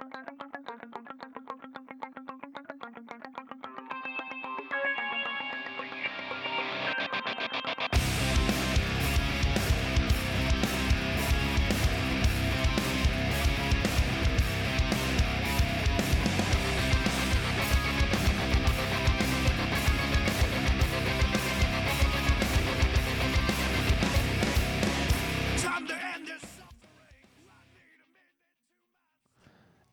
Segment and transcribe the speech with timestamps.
[0.00, 0.99] Thank you.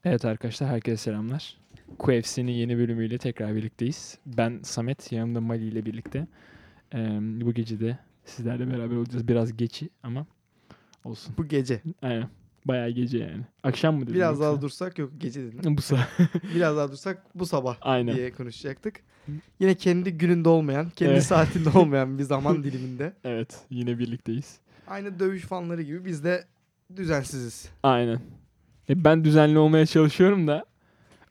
[0.08, 1.58] Evet arkadaşlar herkese selamlar.
[2.00, 4.18] QFC'nin yeni bölümüyle tekrar birlikteyiz.
[4.26, 6.28] Ben Samet, yanımda Mali ile birlikte.
[6.94, 9.28] Ee, bu gece de sizlerle beraber olacağız.
[9.28, 10.26] Biraz geçi ama
[11.04, 11.36] olsun.
[11.38, 11.82] Bu gece.
[12.02, 12.30] Aynen.
[12.66, 13.42] Bayağı gece yani.
[13.64, 14.14] Akşam mı dedin?
[14.14, 14.62] Biraz daha yoksa?
[14.62, 15.60] dursak yok gece dedim.
[15.78, 16.06] Bu sa-
[16.56, 18.16] Biraz daha dursak bu sabah Aynen.
[18.16, 19.00] diye konuşacaktık.
[19.60, 21.24] Yine kendi gününde olmayan, kendi Evet.
[21.24, 23.14] saatinde olmayan bir zaman diliminde.
[23.24, 24.58] Evet yine birlikteyiz.
[24.88, 26.46] Aynı dövüş fanları gibi biz de
[26.96, 27.70] düzensiziz.
[27.84, 28.20] Aynen.
[28.90, 30.66] E, ben düzenli olmaya çalışıyorum da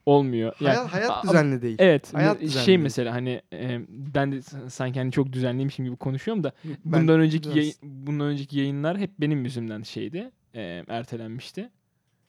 [0.06, 0.52] olmuyor.
[0.60, 1.76] Yani- hayat düzenli değil.
[1.78, 2.14] Evet.
[2.14, 6.52] Hayat şey düzenli mesela hani e, ben de sanki hani çok düzenliymişim gibi konuşuyorum da
[6.64, 10.30] Ben bundan önceki biraz- yayın, bundan önceki yayınlar hep benim yüzümden şeydi.
[10.54, 11.70] e, ertelenmişti.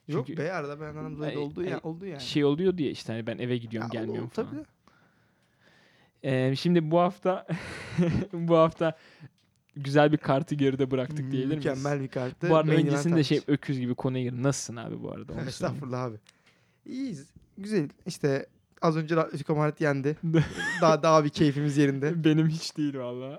[0.08, 2.22] Yok çünkü- be arada ben anlamda Ay- oldu ya oldu yani.
[2.22, 4.50] Şey oluyor diye işte hani ben eve gidiyorum Ya, gelmiyorum oldu falan.
[4.50, 4.64] tabii.
[6.24, 7.48] E, şimdi bu hafta
[8.34, 8.98] bu hafta
[9.84, 11.66] güzel bir kartı geride bıraktık diyebilir miyiz?
[11.66, 12.50] Mükemmel bir karttı.
[12.50, 14.44] Bu arada Main öncesinde şey öküz gibi konuya girdim.
[14.44, 15.42] Nasılsın abi bu arada?
[15.48, 16.18] Estağfurullah abi.
[16.86, 17.28] İyiyiz.
[17.58, 17.90] Güzel.
[18.06, 18.46] İşte
[18.82, 20.18] az önce Atletico Madrid yendi.
[20.82, 22.24] daha daha bir keyfimiz yerinde.
[22.24, 23.38] Benim hiç değil valla.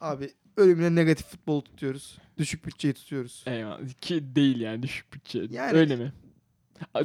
[0.00, 2.18] Abi ölümüne negatif futbol tutuyoruz.
[2.38, 3.44] Düşük bütçeyi tutuyoruz.
[3.46, 3.88] Eyvallah.
[4.00, 5.46] Ki değil yani düşük bütçe.
[5.50, 6.12] Yani- Öyle mi?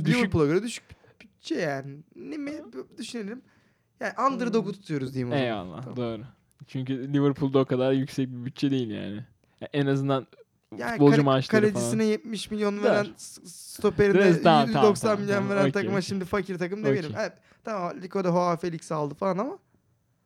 [0.06, 0.84] Düşük Liverpool'a göre düşük
[1.22, 1.98] bütçe yani.
[2.16, 2.54] Ne mi
[2.98, 3.42] düşünelim.
[4.00, 5.46] Yani underdog'u tutuyoruz diyeyim o zaman.
[5.46, 5.98] Eyvallah Tamam.
[5.98, 6.24] doğru.
[6.68, 9.26] Çünkü Liverpool'da o kadar yüksek bir bütçe değil yani.
[9.62, 10.28] Ya en azından
[10.78, 15.20] Yani futbolcu kale- maaşları kalecisine 70 milyon veren s- stoperine Biraz daha, 190 tamam, tamam,
[15.22, 15.50] milyon tamam.
[15.50, 17.10] veren Okey, takıma şimdi fakir takım demeyelim.
[17.12, 17.22] Okey.
[17.24, 17.34] Evet,
[17.64, 19.58] tamam Lico'da Hoa Felix aldı falan ama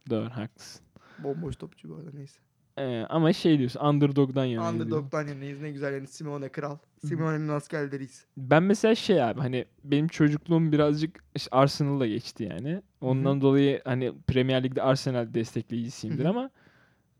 [0.09, 0.81] doğru haklısın.
[1.19, 2.39] bomboş topçu bu arada neyse.
[2.77, 4.69] Ee, ama şey diyorsun underdog'dan yana.
[4.69, 6.77] Underdog'dan yanayız ne güzel yani Simone kral.
[7.05, 8.25] Simone'nin askerleriyiz.
[8.37, 12.81] Ben mesela şey abi hani benim çocukluğum birazcık işte Arsenal'la geçti yani.
[13.01, 16.29] Ondan dolayı hani Premier Lig'de Arsenal destekleyicisiyimdir Hı hı.
[16.29, 16.49] ama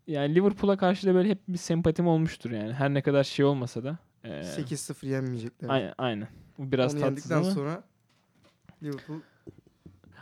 [0.08, 2.74] yani Liverpool'a karşı da böyle hep bir sempatim olmuştur yani.
[2.74, 3.98] Her ne kadar şey olmasa da.
[4.24, 5.70] ee, 8-0 yenmeyecekler.
[5.70, 6.28] Aynen aynen.
[6.58, 7.44] Bu biraz Onu tatsız ama.
[7.44, 7.84] sonra
[8.84, 9.20] Liverpool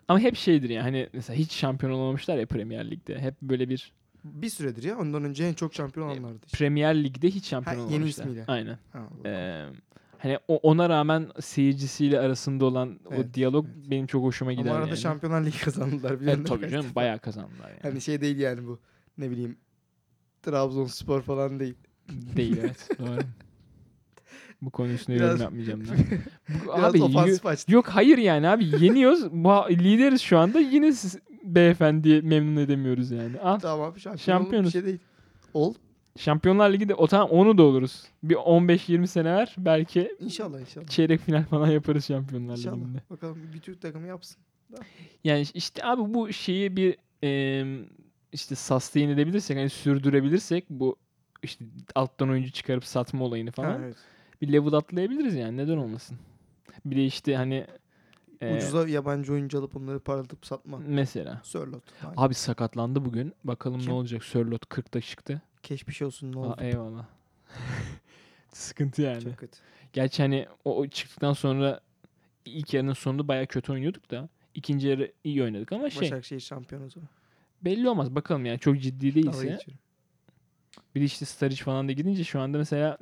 [0.08, 3.20] Ama hep şeydir yani hani mesela hiç şampiyon olamamışlar ya Premier Lig'de.
[3.20, 3.94] Hep böyle bir
[4.24, 6.40] bir süredir ya ondan önce en çok şampiyon olanlardı.
[6.46, 6.58] işte.
[6.58, 8.44] Premier Lig'de hiç şampiyon Ha, yeni ismiyle.
[8.48, 8.78] Aynen.
[8.94, 9.66] Ha, Ee,
[10.18, 13.92] hani o, ona rağmen seyircisiyle arasında olan o Evet, diyalog evet.
[13.92, 14.98] benim çok hoşuma gider Ama arada yani.
[14.98, 16.12] Şampiyonlar Ligi kazandılar.
[16.24, 17.80] Evet, tabii canım bayağı kazandılar yani.
[17.82, 18.80] Hani şey değil yani bu.
[19.18, 19.58] Ne bileyim
[20.42, 21.76] Trabzonspor falan değil.
[22.10, 23.20] Değil evet doğru.
[24.62, 26.20] Bu konu üstüne Biraz- yorum yapmayacağım ben.
[26.66, 27.72] Bu- Biraz abi.
[27.74, 29.24] Yok hayır yani abi yeniyoruz.
[29.72, 30.60] Lideriz şu anda.
[30.60, 33.40] Yine siz beyefendiyi memnun edemiyoruz yani.
[33.40, 33.60] Al.
[33.60, 34.68] Tamam şampiyon Şampiyonuz.
[34.68, 35.00] bir şey değil.
[35.54, 35.74] Ol.
[36.18, 38.04] Şampiyonlar Ligi'de o tamam onu da oluruz.
[38.24, 40.88] Bir 15-20 sene ver belki İnşallah inşallah.
[40.88, 42.76] çeyrek final falan yaparız Şampiyonlar İnşallah.
[42.76, 42.98] Ligi'nde.
[43.10, 44.38] Bakalım bir Türk takımı yapsın.
[45.24, 47.86] Yani işte abi bu şeyi bir em,
[48.34, 50.96] işte sustain edebilirsek hani sürdürebilirsek bu
[51.44, 53.96] işte alttan oyuncu çıkarıp satma olayını falan Ha, evet.
[54.42, 56.18] bir level atlayabiliriz yani neden olmasın.
[56.86, 57.66] Bir de işte hani
[58.42, 60.78] e, Ucuza yabancı oyuncu alıp onları parlatıp satma.
[60.88, 61.84] mesela Sörlot.
[62.04, 62.14] Aynen.
[62.18, 63.34] abi sakatlandı bugün.
[63.44, 63.90] Bakalım Kim?
[63.90, 64.24] ne olacak.
[64.24, 65.42] Sörlot 40'ta çıktı.
[65.64, 66.56] Keşmiş olsun ne Aa, oldu.
[66.62, 67.06] eyvallah.
[68.54, 69.24] Sıkıntı yani.
[69.24, 69.58] Çok kötü.
[69.94, 71.80] Gerçi hani o, o çıktıktan sonra
[72.46, 76.84] ilk yarının sonunda bayağı kötü oynuyorduk da ikinci yarı iyi oynadık ama şey Başakşehir şampiyon
[76.86, 77.10] o zaman.
[77.62, 79.60] belli olmaz bakalım yani çok ciddi değilse.
[80.96, 82.98] Bir de işte Sturridge falan da gidince şu anda mesela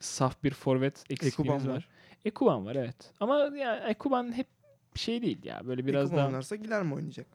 [0.00, 1.76] saf bir forvet eksikliğimiz Ekuban var.
[1.76, 1.88] var.
[2.24, 2.96] Ekuban var evet.
[3.20, 4.46] Ama yani Ekuban hep
[4.98, 5.60] şey değil ya.
[5.66, 7.26] Böyle biraz daha oynarsa gider mi oynayacak?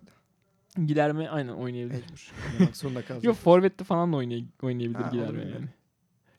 [0.85, 2.01] Giderme aynen oynayabilir.
[2.01, 2.31] Mecbur.
[2.53, 3.23] Oynamak zorunda kalacak.
[3.23, 5.39] Yok forvette falan da oynay oynayabilir Ha, olur mu?
[5.39, 5.65] yani.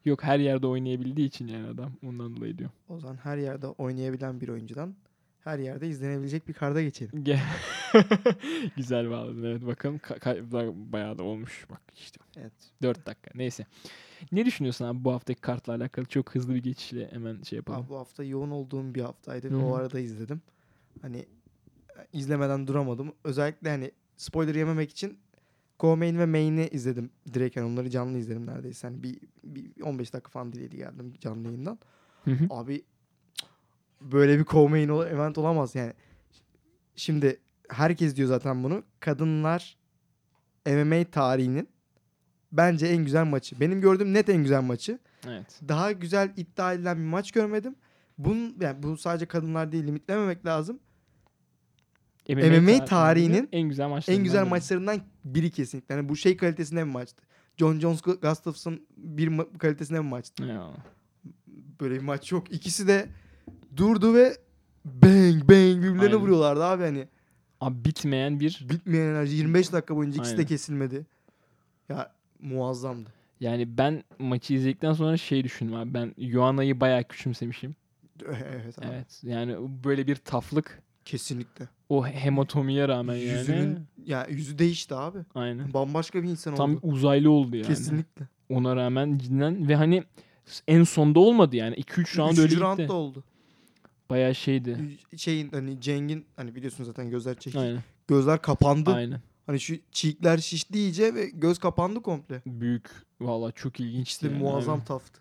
[0.05, 1.93] Yok her yerde oynayabildiği için yani adam.
[2.07, 2.77] Ondan dolayı diyorum.
[2.89, 4.95] O zaman her yerde oynayabilen bir oyuncudan
[5.41, 7.25] her yerde izlenebilecek bir karda geçelim.
[7.25, 7.38] Ge-
[8.77, 12.53] Güzel bağladın evet bakalım ka- ka- ba- bayağı da olmuş bak işte Evet.
[12.82, 13.67] 4 dakika neyse.
[14.32, 17.81] Ne düşünüyorsun abi bu haftaki kartla alakalı çok hızlı bir geçişle hemen şey yapalım.
[17.81, 20.43] Abi bu hafta yoğun olduğum bir haftaydı ve o arada izledim.
[21.02, 21.26] Hani e,
[22.12, 23.12] izlemeden duramadım.
[23.25, 25.19] Özellikle hani spoiler yememek için
[25.79, 27.11] co-main ve main'i izledim.
[27.35, 28.87] Direkt yani onları canlı izledim neredeyse.
[28.87, 31.79] Hani bir, bir 15 dakika falan dileydi geldim canlı yayından.
[32.25, 32.46] Hı hı.
[32.50, 32.85] Abi
[34.00, 35.93] böyle bir co-main event olamaz yani.
[36.96, 38.82] Şimdi herkes diyor zaten bunu.
[39.00, 39.76] Kadınlar
[40.67, 41.69] MMA tarihinin
[42.52, 43.61] bence en güzel maçı.
[43.61, 44.99] Benim gördüğüm net en güzel maçı.
[45.26, 45.61] Evet.
[45.69, 47.76] Daha güzel iddia edilen bir maç görmedim.
[48.19, 50.81] Bunun yani bu sadece kadınlar değil limitlememek lazım.
[52.29, 54.50] MMA, MMA tarihinin en güzel maçlarından En güzel biri.
[54.50, 55.94] maçlarından biri kesinlikle.
[55.94, 57.23] Yani bu şey kalitesinde bir maçtı.
[57.56, 60.44] John Jones Gustafsson bir ma- kalitesinde bir maçtı.
[60.44, 60.71] Ya.
[61.81, 62.53] Böyle bir maç yok.
[62.53, 63.09] İkisi de
[63.76, 64.37] durdu ve
[64.85, 66.17] bang bang birbirlerine Aynen.
[66.17, 67.09] vuruyorlardı abi hani.
[67.61, 70.49] Abi bitmeyen bir Bitmeyen enerji 25 dakika boyunca ikisi de Aynen.
[70.49, 71.06] kesilmedi.
[71.88, 73.11] Ya muazzamdı.
[73.41, 77.75] yani ben maçı izledikten sonra şey düşündüm abi ben Yoana'yı bayağı küçümsemişim.
[78.27, 78.87] Evet abi.
[78.93, 79.20] Evet.
[79.23, 81.69] Yani böyle bir taflık Kesinlikle.
[81.88, 83.38] O hematomiye rağmen yani.
[83.38, 85.19] Yüzünün ya yüzü değişti abi.
[85.34, 85.75] Aynen.
[85.75, 86.81] Bambaşka bir insan Tam oldu.
[86.82, 87.66] uzaylı oldu yani.
[87.66, 88.28] Kesinlikle.
[88.48, 90.04] Ona rağmen cidden ve hani
[90.69, 91.75] en sonda olmadı yani.
[91.75, 92.60] 2-3 round öyle gitti.
[92.60, 93.25] roundda oldu.
[94.10, 94.98] Bayağı şeydi.
[95.16, 97.60] Şeyin hani Ceng'in hani biliyorsun zaten gözler çekik.
[97.60, 97.82] Aynen.
[98.08, 98.90] Gözler kapandı.
[98.94, 99.20] Aynen.
[99.46, 102.42] Hani şu çiğikler şişti iyice ve göz kapandı komple.
[102.46, 102.90] Büyük.
[103.20, 104.26] Valla çok ilginçti.
[104.26, 105.20] İşte yani muazzam taftı.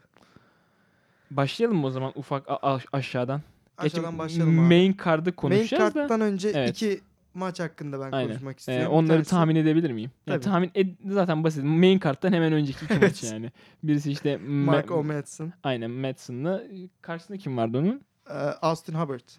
[1.32, 2.48] Başlayalım mı o zaman ufak
[2.94, 3.42] aşağıdan?
[3.86, 4.68] Aşağıdan başlayalım abi.
[4.68, 6.00] Main card'ı Main konuşacağız da.
[6.00, 6.70] karttan önce Evet.
[6.70, 7.02] iki
[7.34, 8.30] maç hakkında ben Aynen.
[8.30, 8.86] konuşmak Ee, istiyorum.
[8.86, 10.12] Bir onları tanesi- tahmin edebilir miyim?
[10.28, 10.44] Yani Tabii.
[10.52, 11.64] tahmin ed- zaten basit.
[11.64, 13.52] Main karttan hemen önceki iki maç yani.
[13.84, 16.64] Birisi işte Mark Ma- O'Madsen, Aynen Madsen'la.
[17.02, 18.02] Karşısında kim vardı onun?
[18.30, 19.30] e, Austin Hubbard.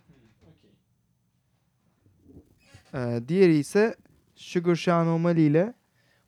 [2.94, 3.94] E, diğeri ise
[4.34, 5.74] Sugar Sean O'Malley ile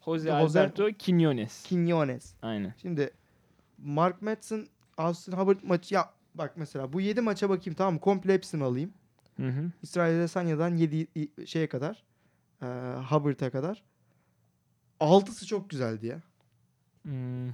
[0.04, 1.64] Jose Jose- Alberto Quinones.
[1.68, 2.34] Quinones.
[2.42, 2.74] Aynen.
[2.82, 3.10] Şimdi
[3.78, 4.66] Mark Madsen,
[4.98, 8.00] Austin Hubbard maçı ya bak mesela bu 7 maça bakayım tamam mı?
[8.00, 8.92] Komple hepsini alayım.
[9.36, 9.70] Hı hı.
[9.82, 11.06] İsrail Adesanya'dan 7
[11.46, 12.04] şeye kadar
[12.62, 12.66] e,
[13.10, 13.82] Hubbard'a kadar.
[15.00, 16.22] Altısı çok güzeldi ya.
[17.02, 17.46] Hmm,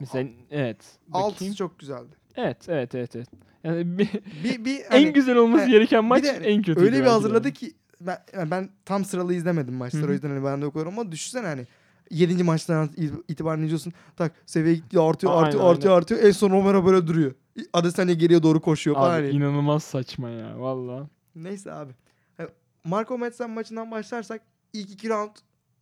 [0.00, 0.98] mesela evet.
[1.08, 1.26] Bakayım.
[1.26, 2.16] Altısı çok güzeldi.
[2.36, 3.28] Evet, evet, evet, evet.
[3.64, 4.08] Yani bir,
[4.44, 6.80] Bir, bir hani- en güzel olması he, gereken maç de en kötü.
[6.80, 10.62] Öyle bir hazırladı ki ben, yani ben tam sıralı izlemedim maçları o yüzden hani ben
[10.62, 11.66] de okuyorum ama düşünsene hani
[12.10, 12.44] 7.
[12.44, 12.90] maçtan
[13.28, 13.92] itibaren izliyorsun.
[14.16, 16.22] Tak seviye gidiyor artıyor Aynen, artıyor artıyor artıyor.
[16.22, 17.34] En son Romero böyle duruyor.
[17.72, 19.20] Adesanya geriye doğru koşuyor falan.
[19.20, 21.08] Abi inanılmaz saçma ya valla.
[21.34, 21.92] Neyse abi.
[22.36, 22.48] Hani
[22.84, 24.42] Marco Madsen maçından başlarsak
[24.72, 25.30] ilk iki round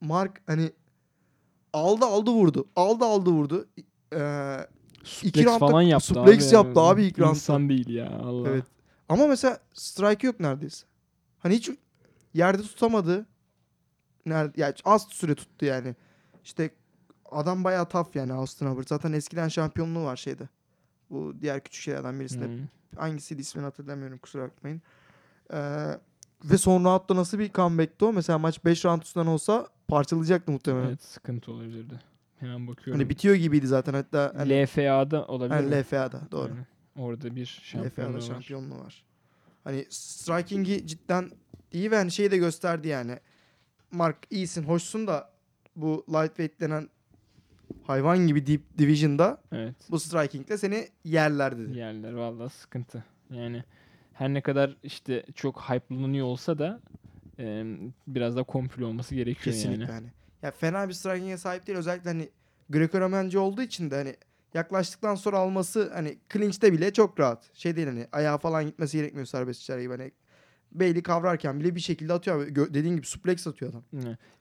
[0.01, 0.73] Mark hani
[1.73, 2.69] aldı aldı vurdu.
[2.77, 3.69] Aldı aldı vurdu.
[4.15, 4.59] Ee,
[5.05, 6.55] Suplex roundda falan yaptı suplex abi.
[6.55, 7.31] yaptı abi ilk roundda.
[7.35, 8.49] İnsan değil ya Allah.
[8.49, 8.65] Evet.
[9.09, 10.87] Ama mesela strike yok neredeyse.
[11.39, 11.71] Hani hiç
[12.35, 13.27] yerde tutamadı.
[14.27, 15.95] Nerede, yani az süre tuttu yani.
[16.45, 16.71] İşte
[17.31, 18.89] adam bayağı tough yani Austin Hubbard.
[18.89, 20.49] Zaten eskiden şampiyonluğu var şeyde.
[21.12, 22.44] Bu diğer küçük şeylerden birisinde.
[22.44, 22.59] Hı.
[22.97, 24.82] Hangisiydi ismini hatırlamıyorum kusura bakmayın.
[25.53, 25.88] Ee,
[26.44, 28.12] ve son roundda nasıl bir comeback'ti o?
[28.12, 30.88] Mesela maç 5 round üstünden olsa parçalayacaktı muhtemelen.
[30.88, 32.00] Evet sıkıntı olabilirdi.
[32.41, 33.00] Hemen bakıyorum.
[33.00, 34.32] Hani bitiyor gibiydi zaten hatta.
[34.37, 35.81] Hani, LFA'da olabilir mi?
[35.81, 36.53] LFA'da doğru.
[36.53, 36.67] Aynen.
[36.97, 38.20] Orada bir LFA'da şampiyonluğu var.
[38.20, 39.05] şampiyonluğu var.
[39.65, 41.31] Hani striking'i cidden
[41.73, 43.19] iyi ve hani şeyi de gösterdi yani.
[43.91, 45.31] Mark iyisin, hoşsun da
[45.76, 46.88] bu lightweight denen
[47.82, 49.75] hayvan gibi deep division'da Evet.
[49.91, 51.79] bu striking'le seni yerler dedi.
[51.79, 53.05] Yerler valla sıkıntı.
[53.31, 53.64] Yani
[54.12, 56.81] her ne kadar işte çok hype'lanıyor olsa da
[57.38, 57.64] e,
[58.06, 59.93] biraz da komplo olması gerekiyor Kesinlikle yani.
[59.93, 60.06] hani.
[60.43, 61.79] Ya fena bir striking'e sahip değil.
[61.79, 62.29] Özellikle hani
[62.70, 64.17] Greco-Romenci olduğu için de hani
[64.55, 67.50] yaklaştıktan sonra alması hani clinch'te bile çok rahat.
[67.55, 69.93] Şey değil hani ayağa falan gitmesi gerekmiyor serbest içeri gibi.
[69.93, 70.12] Hani
[70.75, 72.43] Bailey kavrarken bile bir şekilde atıyor.
[72.43, 72.51] abi.
[72.53, 73.83] Gö- Dediğin gibi suplex atıyor adam.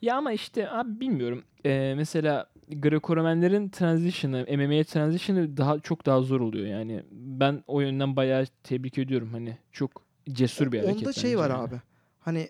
[0.01, 1.44] Ya ama işte abi bilmiyorum.
[1.66, 7.04] E, mesela Greco-Romenlerin transition'ı, MMA transition'ı daha çok daha zor oluyor yani.
[7.12, 9.57] Ben o yönden bayağı tebrik ediyorum hani.
[9.72, 9.92] Çok
[10.30, 11.01] cesur bir hareket.
[11.01, 11.62] Onda şey var yani.
[11.62, 11.81] abi.
[12.20, 12.50] Hani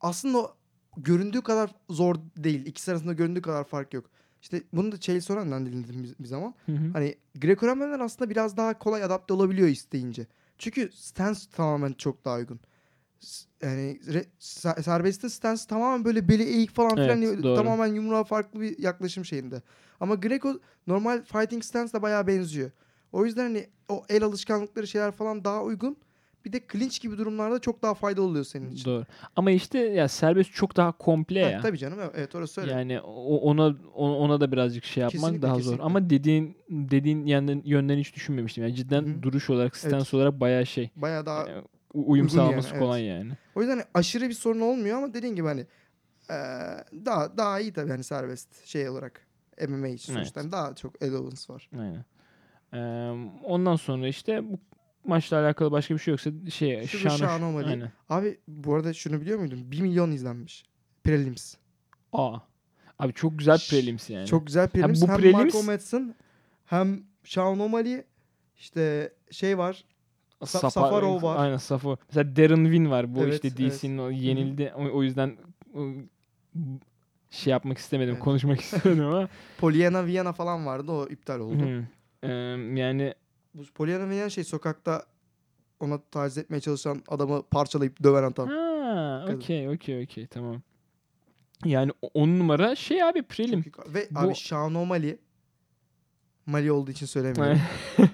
[0.00, 0.38] aslında
[0.96, 2.66] göründüğü kadar zor değil.
[2.66, 4.10] İkisi arasında göründüğü kadar fark yok.
[4.42, 6.54] İşte bunu da Chael Soren'den dinledim bir, bir zaman.
[6.66, 6.90] Hı hı.
[6.92, 10.26] Hani Greco-Romenler aslında biraz daha kolay adapte olabiliyor isteyince.
[10.58, 12.60] Çünkü stance tamamen çok daha uygun.
[13.62, 17.54] Yani re- ser- serbestte stance tamamen böyle beli eğik falan filan Evet, doğru.
[17.56, 19.62] tamamen yumruğa farklı bir yaklaşım şeyinde.
[20.00, 22.70] Ama Greco normal fighting stance'la bayağı benziyor.
[23.12, 25.96] O yüzden hani o el alışkanlıkları şeyler falan daha uygun.
[26.44, 28.84] Bir de clinch gibi durumlarda çok daha faydalı oluyor senin için.
[28.84, 29.04] Doğru.
[29.36, 31.60] Ama işte ya serbest çok daha komple Ha, ya.
[31.60, 32.72] tabii canım evet, orası öyle.
[32.72, 35.76] Yani ona ona da birazcık şey yapmak Kesinlikle, daha kesinlikle.
[35.82, 35.84] zor.
[35.86, 38.64] Ama dediğin dediğin yönden, yönden hiç düşünmemiştim.
[38.64, 39.22] Yani cidden Hı hı.
[39.22, 40.14] duruş olarak, stance Evet.
[40.14, 40.90] olarak bayağı şey.
[40.96, 41.48] bayağı daha u-
[41.94, 42.78] uyum uygun yani, sağlaması evet.
[42.78, 43.32] kolay yani.
[43.54, 45.66] O yüzden hani aşırı bir sorun olmuyor ama dediğin gibi hani
[47.04, 49.26] daha daha iyi tabii hani serbest şey olarak
[49.68, 50.18] MMA için Evet.
[50.18, 51.70] sonuçta hani daha çok allowance var.
[51.78, 52.04] Aynen.
[52.72, 54.58] Ee, ondan sonra işte bu
[55.04, 57.70] maçla alakalı başka bir şey yoksa şey Şu Şano- Sean O'Malley.
[57.70, 57.92] Aynen.
[58.08, 59.70] Abi bu arada şunu biliyor muydun?
[59.70, 60.64] 1 milyon izlenmiş.
[61.04, 61.54] Prelims.
[62.12, 62.38] Aa.
[62.98, 64.26] Abi çok güzel prelims yani.
[64.26, 65.02] Çok güzel prelims.
[65.02, 66.14] bu hem prelims- Marco Madsen
[66.64, 68.04] hem Sean O'Malley
[68.56, 69.84] işte şey var.
[70.40, 71.44] Sa- Safarov var.
[71.44, 71.96] Aynen Safarov.
[72.08, 73.14] Mesela Darren Win var.
[73.14, 74.72] Bu Evet, işte DC'nin o yenildi.
[74.76, 75.36] O, o yüzden
[75.74, 75.86] o,
[77.30, 78.14] şey yapmak istemedim.
[78.14, 78.24] Evet.
[78.24, 79.28] Konuşmak istemedim ama.
[79.58, 81.62] Polyana Viana falan vardı o iptal oldu.
[81.62, 81.84] Hı.
[82.22, 82.28] Ee,
[82.80, 83.14] yani
[83.54, 85.06] Bu Polyana Viana şey sokakta
[85.80, 88.48] ona taciz etmeye çalışan adamı parçalayıp döven adam.
[88.48, 90.62] Ha, okey, okey, okey, tamam.
[91.64, 93.64] Yani on numara şey abi prelim.
[93.86, 95.18] Ve Bu- abi Sean O'Malley
[96.46, 97.60] Mali olduğu için söylemiyorum.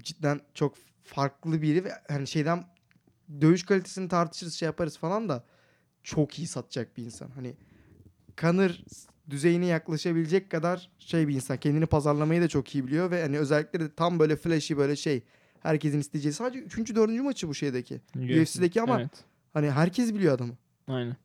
[0.00, 0.74] Cidden çok
[1.04, 2.64] farklı biri ve hani şeyden
[3.40, 5.44] dövüş kalitesini tartışırız şey yaparız falan da
[6.02, 7.30] çok iyi satacak bir insan.
[7.30, 7.54] Hani
[8.38, 8.70] Conor
[9.30, 11.56] düzeyine yaklaşabilecek kadar şey bir insan.
[11.56, 15.22] Kendini pazarlamayı da çok iyi biliyor ve hani özellikle de tam böyle flashy böyle şey
[15.60, 16.32] herkesin isteyeceği.
[16.32, 16.94] Sadece 3.
[16.94, 17.10] 4.
[17.22, 18.00] maçı bu şeydeki.
[18.16, 20.52] UFC'deki ama Evet, hani herkes biliyor adamı.
[20.88, 21.16] aynen.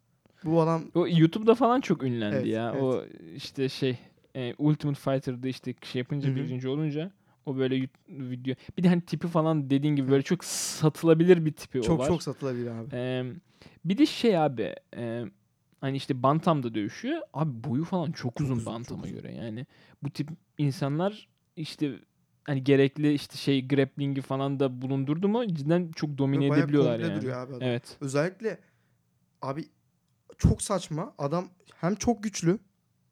[0.44, 2.72] Bu adam O YouTube'da falan çok ünlendi Evet, ya.
[2.74, 2.84] evet.
[2.84, 3.06] O
[3.36, 4.00] işte şey
[4.36, 6.36] e, Ultimate Fighter'da işte şey yapınca Hı hı.
[6.36, 7.12] birinci olunca
[7.48, 8.56] o böyle video.
[8.78, 12.08] Bir de hani tipi falan dediğin gibi böyle çok satılabilir bir tipi o çok var.
[12.08, 12.90] çok satılabilir abi.
[12.94, 13.26] Ee,
[13.86, 15.26] bir de şey abi e,
[15.82, 17.22] hani işte Bantam'da dövüşüyor.
[17.34, 19.16] Abi boyu falan çok uzun uzun, çok Bantam'a uzun.
[19.16, 19.36] göre.
[19.36, 19.66] Yani
[20.04, 22.00] bu tip insanlar işte
[22.44, 27.22] hani gerekli işte şey grappling'i falan da bulundurdu mu cidden çok domine bayağı edebiliyorlar yani.
[27.22, 27.68] duruyor abi adam.
[27.68, 27.98] Evet.
[28.02, 28.60] Özellikle
[29.42, 29.66] abi
[30.38, 31.14] çok saçma.
[31.18, 32.60] Adam hem çok güçlü.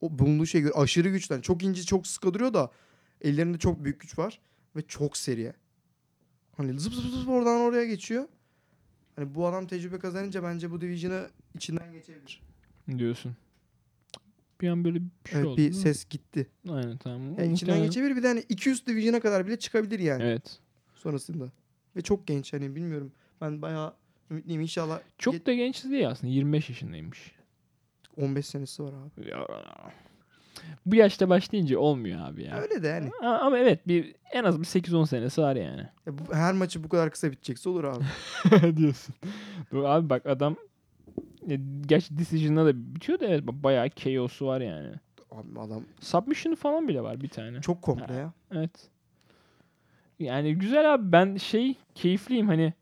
[0.01, 1.07] O bulunduğu göre aşırı.
[1.29, 2.71] Yani çok ince çok sıkı duruyor da
[3.25, 4.39] ellerinde çok büyük güç var.
[4.75, 5.53] Ve çok seri.
[6.57, 8.27] Hani zıp zıp zıp oradan oraya geçiyor.
[9.15, 12.41] Hani bu adam tecrübe kazanınca bence bu division'ı içinden geçebilir.
[12.97, 13.35] Diyorsun.
[14.61, 15.57] Bir an böyle bir şey evet oldu.
[15.57, 16.47] bir ses gitti.
[16.69, 17.21] Aynen tamam.
[17.21, 20.59] Yani içinden Muhtemelen- geçebilir bir de hani 200 division'a kadar bile çıkabilir yani Evet.
[20.95, 21.51] sonrasında.
[21.95, 23.11] Ve çok genç hani bilmiyorum.
[23.41, 23.93] Ben bayağı
[24.31, 24.99] ümitliyim inşallah.
[25.17, 26.33] Çok da genç değil aslında.
[26.33, 27.31] 25 yaşındaymış.
[28.17, 29.29] 15 senesi var abi.
[29.29, 29.47] Ya.
[30.85, 32.57] Bu yaşta başlayınca olmuyor abi ya.
[32.61, 33.09] Öyle de yani.
[33.21, 35.81] A- Ama evet bir en az bir 8-10 senesi var yani.
[36.05, 38.03] Ya bu- her maçı bu kadar kısa bitecekse olur abi.
[38.77, 39.15] diyorsun.
[39.71, 40.55] Doğru abi bak adam
[41.47, 44.91] ya, gerçi Decision'da da bitiyor da evet ba- bayağı KO'su var yani.
[45.31, 47.61] Abi adam Submission'ı falan bile var bir tane.
[47.61, 48.33] çok komple ya.
[48.51, 48.89] Evet.
[50.19, 52.73] Yani güzel abi ben şey keyifliyim hani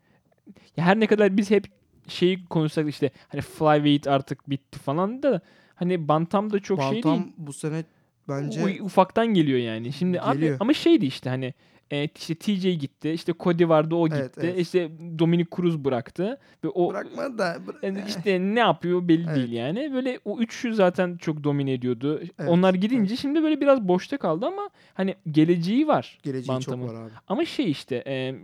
[0.75, 1.65] her ne kadar biz hep
[2.07, 5.41] şeyi konuşsak işte hani flyweight artık bitti falan da
[5.83, 7.03] hani bantam da çok şey değil.
[7.05, 7.83] Bantam bu sene
[8.29, 9.93] bence U- ufaktan geliyor yani.
[9.93, 10.57] Şimdi abi Geliyor.
[10.59, 11.53] ama şeydi işte hani
[11.91, 14.59] e, işte TJ gitti, işte Cody vardı o gitti, Evet, evet.
[14.59, 19.35] işte Dominic Cruz bıraktı ve o bırakmadı da bıra- eh, işte ne yapıyor belli Evet.
[19.35, 19.93] değil yani.
[19.93, 22.19] Böyle o üçü zaten çok domine ediyordu.
[22.39, 26.19] Evet, Onlar gidince şimdi böyle biraz boşta kaldı ama hani geleceği var.
[26.23, 26.87] geleceği Bantam'ın.
[26.87, 27.11] çok var abi.
[27.27, 28.35] Ama şey işte e,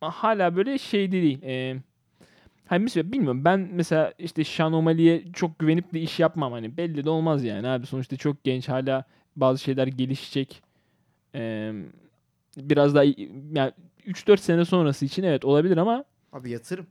[0.00, 1.42] hala böyle şey değil.
[1.42, 1.76] E,
[2.70, 7.04] hani mesela bilmiyorum ben mesela işte Sean O'Malley'e çok güvenip de iş yapmam hani belli
[7.04, 9.04] de olmaz yani abi sonuçta çok genç hala
[9.36, 10.62] bazı şeyler gelişecek.
[11.34, 11.72] E,
[12.56, 13.72] biraz daha yani
[14.06, 16.86] 3-4 sene sonrası için evet olabilir ama Abi yatırım.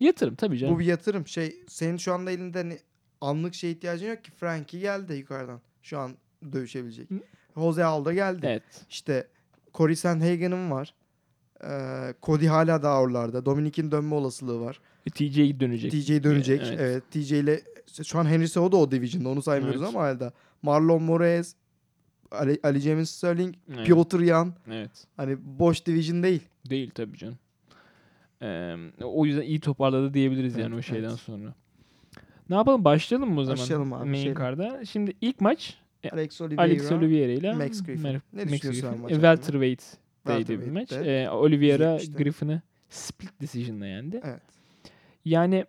[0.00, 0.74] yatırım tabii canım.
[0.74, 1.26] Bu bir yatırım.
[1.26, 2.78] Şey senin şu anda elinde hani
[3.20, 4.30] anlık şey ihtiyacın yok ki.
[4.30, 5.60] Frankie geldi yukarıdan.
[5.82, 6.12] Şu an
[6.52, 7.10] dövüşebilecek.
[7.10, 7.20] Hı.
[7.54, 8.46] Jose Aldo geldi.
[8.46, 8.86] Evet.
[8.90, 9.28] İşte
[9.74, 10.94] Corey Sandhagen'ın var.
[11.64, 13.46] Ee, Cody hala daha oralarda.
[13.46, 14.80] Dominic'in dönme olasılığı var.
[15.10, 15.92] TJ dönecek.
[15.92, 16.60] TJ dönecek.
[16.64, 16.78] Evet.
[16.80, 17.02] Evet.
[17.10, 17.60] TJ ile
[18.04, 19.94] şu an Henry Cejudo da o division'da onu saymıyoruz Evet.
[19.94, 20.32] ama hala.
[20.62, 21.54] Marlon Moraes,
[22.30, 23.86] Ali, Ali James Sterling, Evet.
[23.86, 24.54] Piotr Yan.
[24.70, 24.90] evet.
[25.16, 26.40] Hani boş division değil.
[26.70, 27.38] Değil tabii canım.
[28.42, 31.18] Ee, o yüzden iyi toparladı diyebiliriz yani Evet, o şeyden evet.
[31.18, 31.54] sonra.
[32.50, 32.84] Ne yapalım?
[32.84, 33.58] Başlayalım mı o zaman?
[33.60, 34.34] Başlayalım abi, Main şeyle.
[34.38, 34.84] card'a.
[34.84, 35.78] Şimdi ilk maç
[36.12, 36.62] Alex Oliveira.
[36.62, 38.04] Alex Oliveira ile Max Griffin.
[38.08, 38.98] Mer- Ne Max düşünüyorsun Griffin.
[38.98, 39.36] E, hakkında?
[39.36, 40.92] Welterweight'teydi bir maç.
[40.92, 42.22] Ee, Oliveira 170'te.
[42.22, 44.20] Griffin'i split decision'la yendi.
[44.24, 44.42] Evet.
[45.24, 45.64] Yani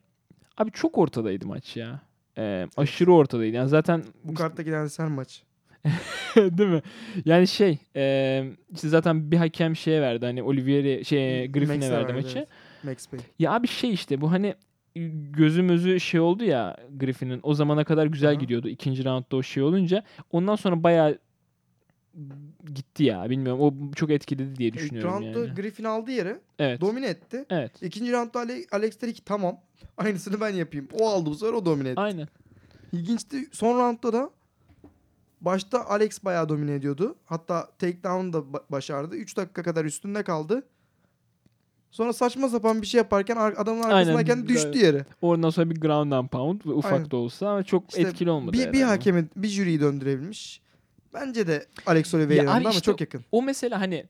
[0.57, 2.01] abi çok ortadaydı maç ya.
[2.38, 3.55] Ee, aşırı ortadaydı.
[3.55, 5.43] Yani zaten Bu kartta giden sen maç.
[6.35, 6.81] değil mi?
[7.25, 8.43] Yani şey, e,
[8.74, 10.25] işte zaten bir hakem şeye verdi.
[10.25, 12.38] Hani Oliveira şey Griffin'e verdi verdi, maçı.
[12.38, 12.47] evet.
[12.83, 13.25] Max Payne.
[13.39, 14.55] Ya abi şey işte bu hani
[15.31, 18.39] gözümüzü şey oldu ya Griffin'in o zamana kadar güzel Aha.
[18.39, 18.67] gidiyordu.
[18.69, 21.17] İkinci roundda o şey olunca ondan sonra bayağı
[22.75, 25.55] gitti ya bilmiyorum o çok etkiledi diye İlk düşünüyorum roundda yani.
[25.55, 26.36] Griffin aldı yeri.
[26.60, 26.81] Evet.
[26.81, 27.45] Domine etti.
[27.50, 27.84] evet.
[27.84, 29.60] İkinci roundda Ale- Alex dedi ki tamam.
[29.98, 30.88] Aynısını ben yapayım.
[31.00, 32.01] O aldı bu sefer o domine etti.
[32.01, 32.27] Aynen.
[32.93, 33.50] İlginçti.
[33.51, 34.29] Son roundda da
[35.41, 37.15] başta Alex bayağı domine ediyordu.
[37.25, 39.15] Hatta takedown da ba- başardı.
[39.15, 40.63] 3 dakika kadar üstünde kaldı.
[41.91, 44.48] Sonra saçma sapan bir şey yaparken ar- adamın arkasındayken Aynen.
[44.48, 45.05] düştü yere.
[45.22, 47.12] Oradan sonra bir ground and pound ufak Aynen.
[47.12, 48.53] da olsa ama çok İşte etkili olmadı.
[48.53, 48.84] Bir, bir herhalde.
[48.86, 50.62] hakemi, bir jüriyi döndürebilmiş.
[51.15, 53.25] Bence de Alex Ya Oliveira'nın ama işte çok yakın.
[53.31, 54.05] O mesela hani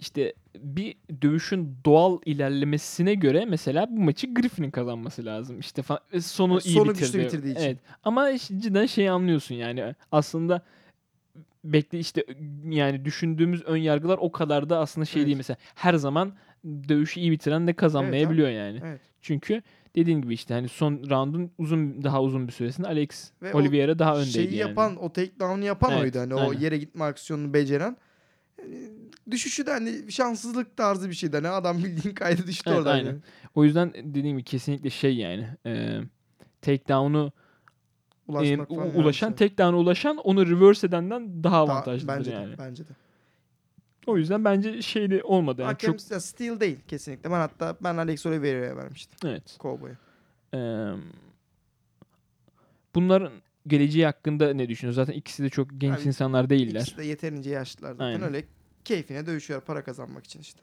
[0.00, 5.60] işte bir dövüşün doğal ilerlemesine göre mesela bu maçı Griffin'in kazanması lazım.
[5.60, 7.04] İşte fa- e, sonu Yani iyi sonu bitirdi.
[7.04, 7.62] güçlü bitirdiği için.
[7.64, 7.78] Evet.
[8.04, 10.62] Ama cidden şeyi anlıyorsun yani aslında
[11.64, 12.24] bekle işte
[12.70, 15.26] yani düşündüğümüz ön yargılar o kadar da aslında şey Evet.
[15.26, 15.56] değil mesela.
[15.74, 16.32] Her zaman
[16.88, 18.80] dövüşü iyi bitiren de kazanmayabiliyor yani.
[18.84, 19.00] Evet.
[19.22, 19.62] Çünkü
[20.00, 23.98] dediğin gibi işte hani son roundun uzun daha uzun bir süresinde Alex Ve o Oliveira
[23.98, 24.68] daha öndeydi Şeyi yani.
[24.68, 26.18] yapan, o takedown'u yapan Evet, oydu.
[26.18, 26.60] Hani o aynen.
[26.60, 27.96] yere gitme aksiyonunu beceren.
[29.30, 31.36] düşüşü de hani şanssızlık tarzı bir şeydi.
[31.36, 32.94] Hani adam bildiğin kaydı düştü Evet, oradan.
[32.94, 33.06] aynen.
[33.06, 33.18] yani.
[33.54, 35.48] O yüzden dediğim gibi kesinlikle şey yani.
[35.66, 36.00] E,
[36.62, 37.32] takedown'u
[38.28, 38.58] e,
[38.94, 39.36] ulaşan, yani.
[39.36, 42.52] takedown'a ulaşan onu reverse edenden daha Daha- avantajlıdır bence yani.
[42.52, 42.92] De, bence de.
[44.08, 45.72] O yüzden bence şeyli olmadı yani.
[45.72, 47.30] Hakem Çok ya steal değil kesinlikle.
[47.30, 49.18] Ben hatta ben Alex Oliveira'ya vermiştim.
[49.30, 49.56] evet.
[49.60, 49.96] Cowboy'a.
[50.54, 50.92] Eee,
[52.94, 53.32] bunların
[53.66, 55.02] geleceği hakkında ne düşünüyorsun?
[55.02, 56.80] Zaten ikisi de çok genç Abi, insanlar değiller.
[56.80, 58.04] İkisi de yeterince yaşlılar zaten.
[58.04, 58.22] Aynen.
[58.22, 58.44] Öyle
[58.84, 60.60] keyfine dövüşüyor para kazanmak için işte.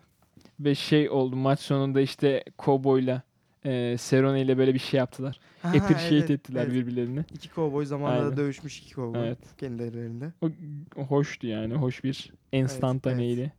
[0.59, 3.21] Ve şey oldu maç sonunda işte Cowboy'la
[3.65, 5.39] eee Cerrone ile böyle bir şey yaptılar.
[5.61, 6.73] Ha, Appreciate evet, ettiler evet.
[6.73, 7.25] birbirlerini.
[7.33, 8.37] İki cowboy zamanında Aynen.
[8.37, 9.27] dövüşmüş iki cowboy.
[9.27, 9.39] Evet.
[9.57, 10.33] Kendi ellerinde.
[10.41, 10.49] O,
[10.95, 11.73] o hoştu yani.
[11.73, 13.41] Hoş bir enstantaneydi.
[13.41, 13.51] evet.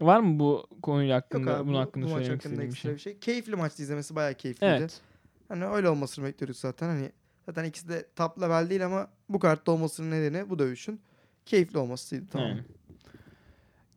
[0.00, 2.72] Var mı bu konuyla Yok hakkında, abi bunun bu, hakkında bu maç söylemek hakkında istediğim
[2.72, 2.94] bir şey?
[2.94, 3.18] bir şey.
[3.18, 4.72] Keyifli maçtı izlemesi bayağı keyifliydi.
[4.78, 5.00] Evet.
[5.48, 6.88] Hani öyle olmasını bekliyorduk zaten.
[6.88, 7.12] Hani
[7.46, 11.00] zaten ikisi de top level değil ama bu kartta olmasının nedeni bu dövüşün
[11.46, 12.48] keyifli olmasıydı tamam.
[12.48, 12.60] Yani.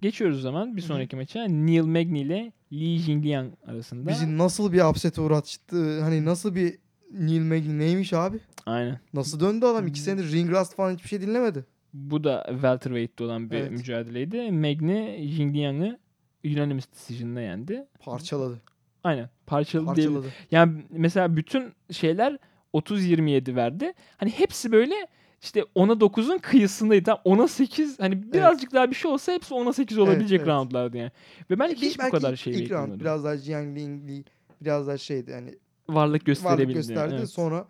[0.02, 1.44] Geçiyoruz o zaman bir sonraki maça.
[1.44, 4.10] Neil Magny ile Li Jingliang arasında.
[4.10, 6.02] Bizi nasıl bir upset'e uğrattı.
[6.02, 6.78] Hani nasıl bir
[7.12, 8.40] Neil Magny neymiş abi?
[8.66, 9.00] Aynen.
[9.14, 9.88] Nasıl döndü adam?
[9.88, 11.66] İki senedir ring rust falan hiçbir şey dinlemedi.
[11.94, 13.72] Bu da welterweight'te olan bir Evet.
[13.72, 14.52] mücadeleydi.
[14.52, 16.00] Magny Jingliang'ı
[16.46, 17.86] unanimous decision'la yendi.
[18.00, 18.62] Parçaladı.
[19.04, 19.30] Aynen.
[19.46, 20.08] Parçalı değil.
[20.08, 20.28] Parçaladı.
[20.52, 22.38] Yani mesela bütün şeyler
[22.74, 23.94] 30-27 verdi.
[24.18, 24.96] Hani hepsi böyle
[25.46, 27.04] işte 10'a 9'un kıyısındaydı.
[27.04, 30.48] Tam 10'a 8 hani birazcık daha bir şey olsa hepsi 10'a 8 olabilecek evet.
[30.48, 31.12] roundlardı yani.
[31.52, 34.24] Ve ben Bir- hiç bu belki kadar şey ilk round biraz daha Jiang Ling Li
[34.62, 36.74] biraz daha şeydi hani Varlık varlık gösterebildi.
[36.74, 37.16] gösterdi.
[37.18, 37.30] Evet.
[37.30, 37.66] Sonra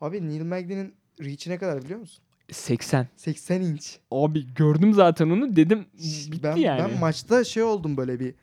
[0.00, 2.24] abi Neil Magny'nin reach'i ne kadar biliyor musun?
[2.52, 3.06] 80.
[3.16, 3.98] 80 inç.
[4.10, 5.86] Abi gördüm zaten onu dedim
[6.32, 6.78] bitti ben, yani.
[6.78, 8.34] ben maçta şey oldum böyle bir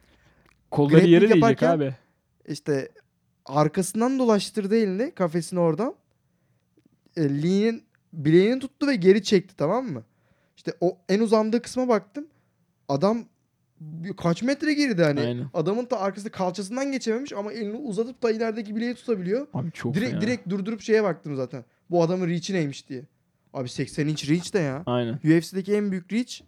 [0.71, 1.95] Kolları yere değecek abi.
[2.47, 2.89] işte
[3.45, 5.95] arkasından dolaştırdı elini kafesini oradan.
[7.17, 7.83] E, Lee'nin
[8.15, 10.03] bileğini tuttu ve geri çekti tamam mı?
[10.57, 12.27] İşte o en uzandığı kısma baktım.
[12.89, 13.25] Adam
[14.17, 15.19] kaç metre geride hani.
[15.19, 15.47] Aynen.
[15.53, 19.47] Adamın da arkasında kalçasından geçememiş ama elini uzatıp da ilerideki bileği tutabiliyor.
[19.53, 21.65] Abi çok direkt direkt durdurup şeye baktım zaten.
[21.89, 23.03] Bu adamın reach'i neymiş diye.
[23.53, 24.83] Abi 80 inç reach de ya.
[24.85, 25.13] Aynen.
[25.13, 26.41] UFC'deki en büyük reach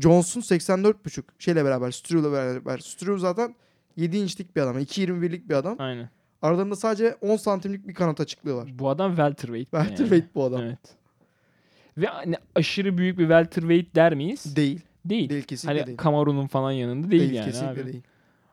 [0.00, 2.78] Johnson 84.5 şeyle beraber Struve'la beraber.
[2.78, 3.54] Struve zaten
[3.96, 4.78] 7 inçlik bir adam.
[4.78, 5.76] 2.21'lik bir adam.
[5.78, 6.10] Aynen.
[6.42, 8.68] Aralarında sadece 10 santimlik bir kanat açıklığı var.
[8.78, 9.72] Bu adam welterweight.
[9.72, 9.84] yani.
[9.86, 10.62] Welterweight bu adam.
[10.62, 10.78] Evet.
[11.98, 14.56] Ve hani aşırı büyük bir welterweight der miyiz?
[14.56, 14.80] Değil.
[15.04, 15.28] Değil.
[15.30, 15.98] Değil kesinlikle Hani değil.
[15.98, 17.92] Kamaru'nun falan yanında değil, yani kesinlikle abi.
[17.92, 18.02] değil.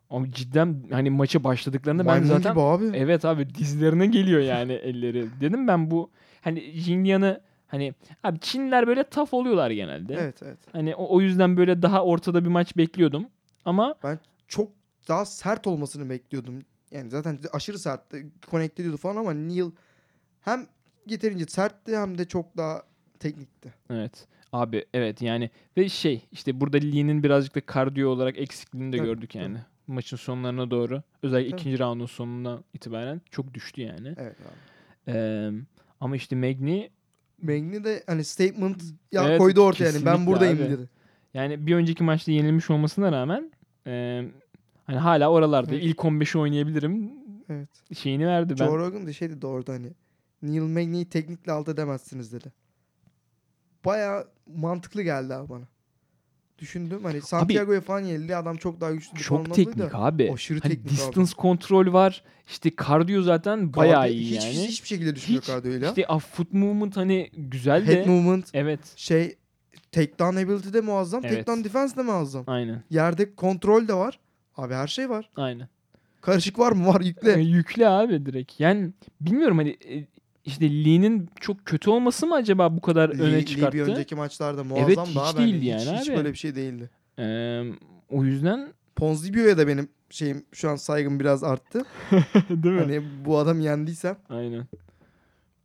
[0.09, 2.97] Ama cidden hani maça başladıklarında ben Maymun zaten gibi abi.
[2.97, 5.27] evet abi dizlerine geliyor yani elleri.
[5.41, 6.09] Dedim ben bu
[6.41, 10.13] hani Jinlian'ı hani abi Çinliler böyle tough oluyorlar genelde.
[10.13, 10.57] Evet evet.
[10.71, 13.25] Hani o, o yüzden böyle daha ortada bir maç bekliyordum.
[13.65, 13.95] Ama
[14.47, 14.71] Çok
[15.07, 16.61] daha sert olmasını bekliyordum.
[16.91, 18.27] Yani zaten aşırı sertti.
[18.51, 19.71] Connect ediyordu falan ama Neil
[20.41, 20.67] hem
[21.07, 22.83] yeterince sertti hem de çok daha
[23.19, 23.73] teknikti.
[23.89, 28.97] evet abi evet yani ve şey işte burada Lee'nin birazcık da kardiyo olarak eksikliğini de
[28.97, 29.57] Tabii, gördük yani.
[29.87, 31.03] Maçın sonlarına doğru.
[31.23, 31.61] Özellikle Tabii.
[31.61, 34.15] ikinci roundun sonundan itibaren çok düştü yani.
[34.17, 35.13] Evet abi.
[35.17, 35.51] Ee,
[35.99, 36.87] ama işte Magny
[37.41, 40.69] Magny de hani statement ya Evet, koydu ortaya yani ben buradayım abi.
[40.69, 40.89] dedi.
[41.33, 43.51] Yani bir önceki maçta yenilmiş olmasına rağmen
[43.87, 44.23] e,
[44.87, 45.83] hani hala oralarda Evet.
[45.83, 47.11] ilk 15'i oynayabilirim
[47.49, 47.69] Evet.
[47.97, 48.65] şeyini verdi ben.
[48.65, 49.91] Joe Rogan da şey dedi orada hani
[50.41, 52.51] Neil Magny'yi teknikle alt edemezsiniz dedi.
[53.85, 55.63] Baya mantıklı geldi abi bana.
[56.59, 59.89] Düşündüm hani Santiago'ya falan yenildi adam çok daha güçlü Çok teknik da.
[59.93, 60.31] abi.
[60.33, 60.97] Aşırı Hani teknik abi.
[60.97, 62.23] distance kontrol var.
[62.47, 64.67] İşte kardiyo zaten bayağı Kardiyo- iyi hiç, yani.
[64.67, 65.87] Hiçbir şekilde düşmüyor Hiç, kardiyoyla.
[65.89, 68.09] İşte a, foot movement hani güzel Head de.
[68.09, 68.79] movement Evet.
[68.95, 69.35] şey
[69.91, 71.21] takedown ability de muazzam.
[71.25, 71.33] Evet.
[71.35, 72.43] Takedown defense de muazzam.
[72.47, 72.83] Aynen.
[72.89, 74.19] Yerde kontrol de var.
[74.57, 75.29] Abi her şey var.
[75.35, 75.67] Aynen.
[76.21, 76.87] Karışık var mı?
[76.87, 77.33] Var yükle.
[77.33, 78.59] E, yükle abi direkt.
[78.59, 78.89] Yani
[79.21, 80.05] bilmiyorum hani e,
[80.45, 83.77] işte Lee'nin çok kötü olması mı acaba bu kadar Lee- öne Lee çıkarttı?
[83.77, 85.37] bir önceki maçlarda muazzam hiç da abi.
[85.37, 86.17] değildi Hani hiç, yani hiç abi.
[86.17, 86.89] böyle bir şey değildi.
[87.19, 87.63] Ee,
[88.09, 91.85] o yüzden Ponzibio'ya da benim şeyim şu an saygım biraz arttı.
[92.49, 92.79] değil mi?
[92.81, 94.17] hani bu adam yendiysem.
[94.29, 94.65] Aynen.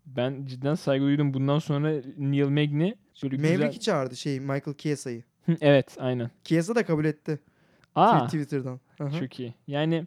[0.07, 1.35] Ben cidden saygı duydum.
[1.35, 3.55] Bundan sonra Neil Magny böyle güzel...
[3.55, 5.23] Maverick'i çağırdı şey Michael Chiesa'yı.
[5.61, 6.31] Evet aynen.
[6.45, 7.39] Chiesa da kabul etti.
[7.95, 8.81] Aa Twitter'dan.
[8.99, 9.11] Hı.
[9.21, 9.55] çok iyi.
[9.67, 10.07] Yani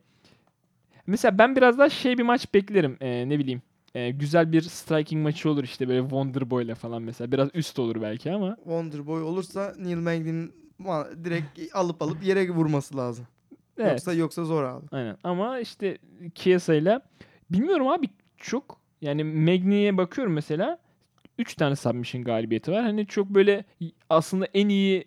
[1.07, 2.97] mesela ben biraz daha şey bir maç beklerim.
[3.01, 3.61] Ee, ne bileyim.
[3.95, 7.31] Ee, güzel bir striking maçı olur işte böyle Wonder Boy'la falan mesela.
[7.31, 8.55] Biraz üst olur belki ama.
[8.55, 13.27] Wonderboy olursa Neil Magny'nin ma- direkt alıp alıp yere vurması lazım.
[13.77, 13.91] Evet.
[13.91, 14.85] Yoksa yoksa zor abi.
[14.91, 15.17] Aynen.
[15.23, 15.97] Ama işte
[16.35, 17.01] Chiesa'yla
[17.51, 20.77] bilmiyorum abi çok yani Magny'ye bakıyorum mesela
[21.39, 22.83] 3 tane submission galibiyeti var.
[22.83, 23.65] Hani çok böyle
[24.09, 25.05] aslında en iyi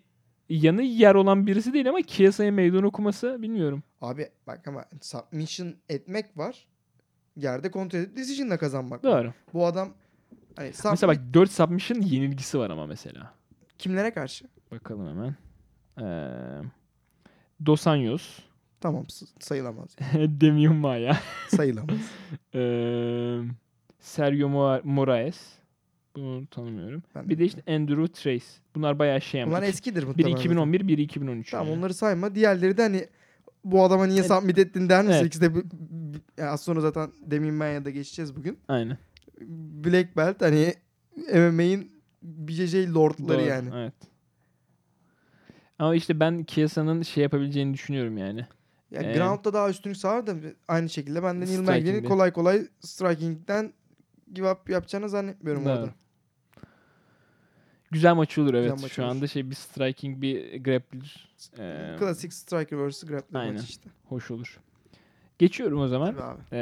[0.49, 3.83] yanı yer olan birisi değil ama Chiesa'ya meydan okuması bilmiyorum.
[4.01, 6.67] Abi bak ama submission etmek var.
[7.35, 9.23] Yerde kontrol edip decision'la kazanmak var.
[9.23, 9.33] Doğru.
[9.53, 9.93] Bu adam
[10.55, 13.33] hani sub- Mesela bak 4 submission yenilgisi var ama mesela.
[13.77, 14.45] kimlere karşı?
[14.71, 15.35] Bakalım hemen.
[16.01, 16.61] Ee,
[17.65, 18.39] Dos Anjos.
[18.81, 19.05] Tamam
[19.39, 19.95] sayılamaz.
[20.13, 21.17] Demian Maia.
[21.47, 21.97] sayılamaz.
[22.55, 23.39] Ee,
[23.99, 25.58] Sergio Mo- Moraes.
[26.21, 27.03] Bunu tanımıyorum.
[27.15, 28.45] Ben Bir de işte Andrew Trace.
[28.75, 29.51] Bunlar bayağı şey ama.
[29.51, 30.31] Bunlar eskidir Biri muhtemelen.
[30.31, 30.43] zaten.
[30.43, 31.51] 2011, biri 2013.
[31.51, 31.77] Tamam yani.
[31.77, 32.35] onları sayma.
[32.35, 33.07] Diğerleri de hani
[33.63, 34.31] bu adama niye Evet.
[34.31, 35.13] submit ettin der misin?
[35.13, 35.25] Evet.
[35.25, 35.59] İkisi de
[36.37, 38.59] yani az sonra zaten Demin Manya'da geçeceğiz bugün.
[38.67, 38.97] Aynen.
[39.85, 40.73] Black Belt hani
[41.33, 43.69] MMA'in BJJ lordları Doğru, yani.
[43.75, 43.93] Evet.
[45.79, 48.45] Ama işte ben Kiesa'nın şey yapabileceğini düşünüyorum yani.
[48.91, 50.35] Yani Ee, ground'da daha üstünlük sağlar da
[50.67, 51.59] aynı şekilde ben de Neil.
[51.59, 53.73] Magny'nin kolay kolay striking'den
[54.33, 55.73] give up yapacağını zannetmiyorum Doğru.
[55.73, 55.89] orada.
[57.91, 58.81] Güzel maç olur evet.
[58.81, 59.09] maç Şu olur.
[59.11, 63.03] anda şey bir striking bir grappler ee, Klasik striker vs.
[63.03, 63.53] grappler aynen.
[63.53, 63.89] maçı işte.
[64.05, 64.59] hoş olur.
[65.39, 66.15] Geçiyorum o zaman.
[66.51, 66.57] Ee,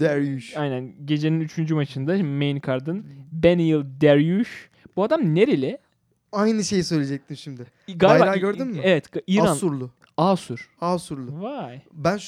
[0.00, 0.56] Dariush.
[0.56, 4.70] aynen gecenin üçüncü maçında main card'ın Benil Dariush.
[4.96, 5.78] Bu adam nereli?
[6.32, 7.66] Aynı şeyi söyleyecektim şimdi.
[7.88, 8.80] Galiba Bayrağı gördün mü?
[8.82, 9.06] Evet.
[9.26, 9.46] İran.
[9.46, 9.90] Asurlu.
[10.16, 10.70] Asur.
[10.80, 11.42] Asurlu.
[11.42, 11.82] Vay.
[11.92, 12.18] Ben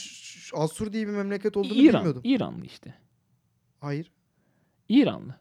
[0.55, 1.94] Asur diye bir memleket olduğunu İran.
[1.94, 2.23] bilmiyordum.
[2.25, 2.94] İranlı işte.
[3.81, 4.11] Hayır.
[4.88, 5.35] İranlı.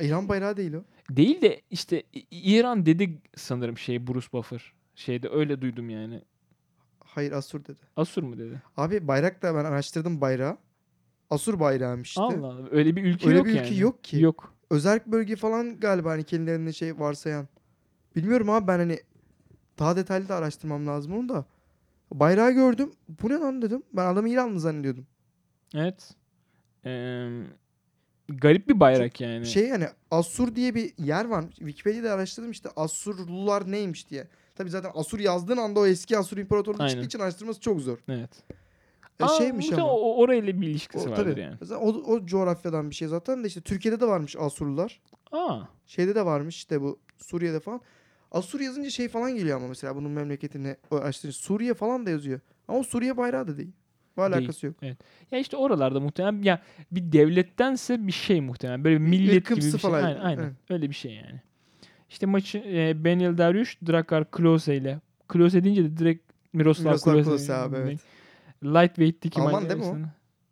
[0.00, 0.84] İran bayrağı değil o.
[1.10, 4.72] Değil de işte İran dedi sanırım şey Bruce Buffer.
[4.94, 6.22] Şeyde öyle duydum yani.
[7.00, 7.80] Hayır Asur dedi.
[7.96, 8.62] Asur mu dedi?
[8.76, 10.58] Abi bayrak da ben araştırdım bayrağı.
[11.30, 12.22] Asur bayrağıymış işte.
[12.22, 12.68] Allah Allah.
[12.70, 13.66] Öyle bir ülke Öyle yok bir yani.
[13.66, 14.20] ülke yok ki.
[14.20, 14.54] Yok.
[14.70, 17.48] Özerk bölge falan galiba hani kendilerinde şey varsayan.
[18.16, 18.98] Bilmiyorum abi ben hani
[19.78, 21.44] daha detaylı da araştırmam lazım onu da.
[22.12, 22.92] Bayrağı gördüm.
[23.22, 23.82] Bu ne lan dedim.
[23.92, 25.06] Ben adamı İranlı zannediyordum.
[25.74, 26.14] Evet.
[26.84, 27.28] Ee,
[28.28, 29.46] garip bir bayrak yani.
[29.46, 31.44] Şey hani Asur diye bir yer var.
[31.50, 34.28] Wikipedia'da araştırdım işte Asurlular neymiş diye.
[34.54, 36.90] Tabi zaten Asur yazdığın anda o eski Asur İmparatorluğu Aynen.
[36.92, 37.98] çıktığı için araştırması çok zor.
[38.08, 38.30] Evet.
[39.20, 39.92] E, Aa, şeymiş ama.
[39.92, 41.40] O, orayla bir ilişkisi O, vardır tabii.
[41.40, 41.56] yani.
[41.62, 45.00] Zaten O, o coğrafyadan bir şey zaten de işte Türkiye'de de varmış Asurlular.
[45.32, 45.60] Aa.
[45.86, 47.80] Şeyde de varmış işte bu Suriye'de falan.
[48.30, 52.40] Asur yazınca şey falan geliyor ama mesela bunun memleketini araştırınca Suriye falan da yazıyor.
[52.68, 53.72] Ama Suriye bayrağı da değil.
[54.16, 54.32] Bu Değil.
[54.34, 54.76] alakası yok.
[55.30, 58.84] Ya işte oralarda muhtemelen ya bir devlettense bir şey muhtemelen.
[58.84, 59.70] Böyle bir millet gibi bir şey.
[59.80, 60.04] falan.
[60.04, 60.42] Aynen, aynen.
[60.42, 60.52] Evet.
[60.70, 61.40] Öyle bir şey yani.
[62.10, 65.00] İşte maçı e, Benil Dariush, Drakar Klose ile.
[65.28, 67.30] Klose deyince de direkt Miroslav, Miroslav Klose.
[67.30, 68.00] Klose abi, evet.
[68.64, 69.96] Lightweight'teki Alman değil mi o?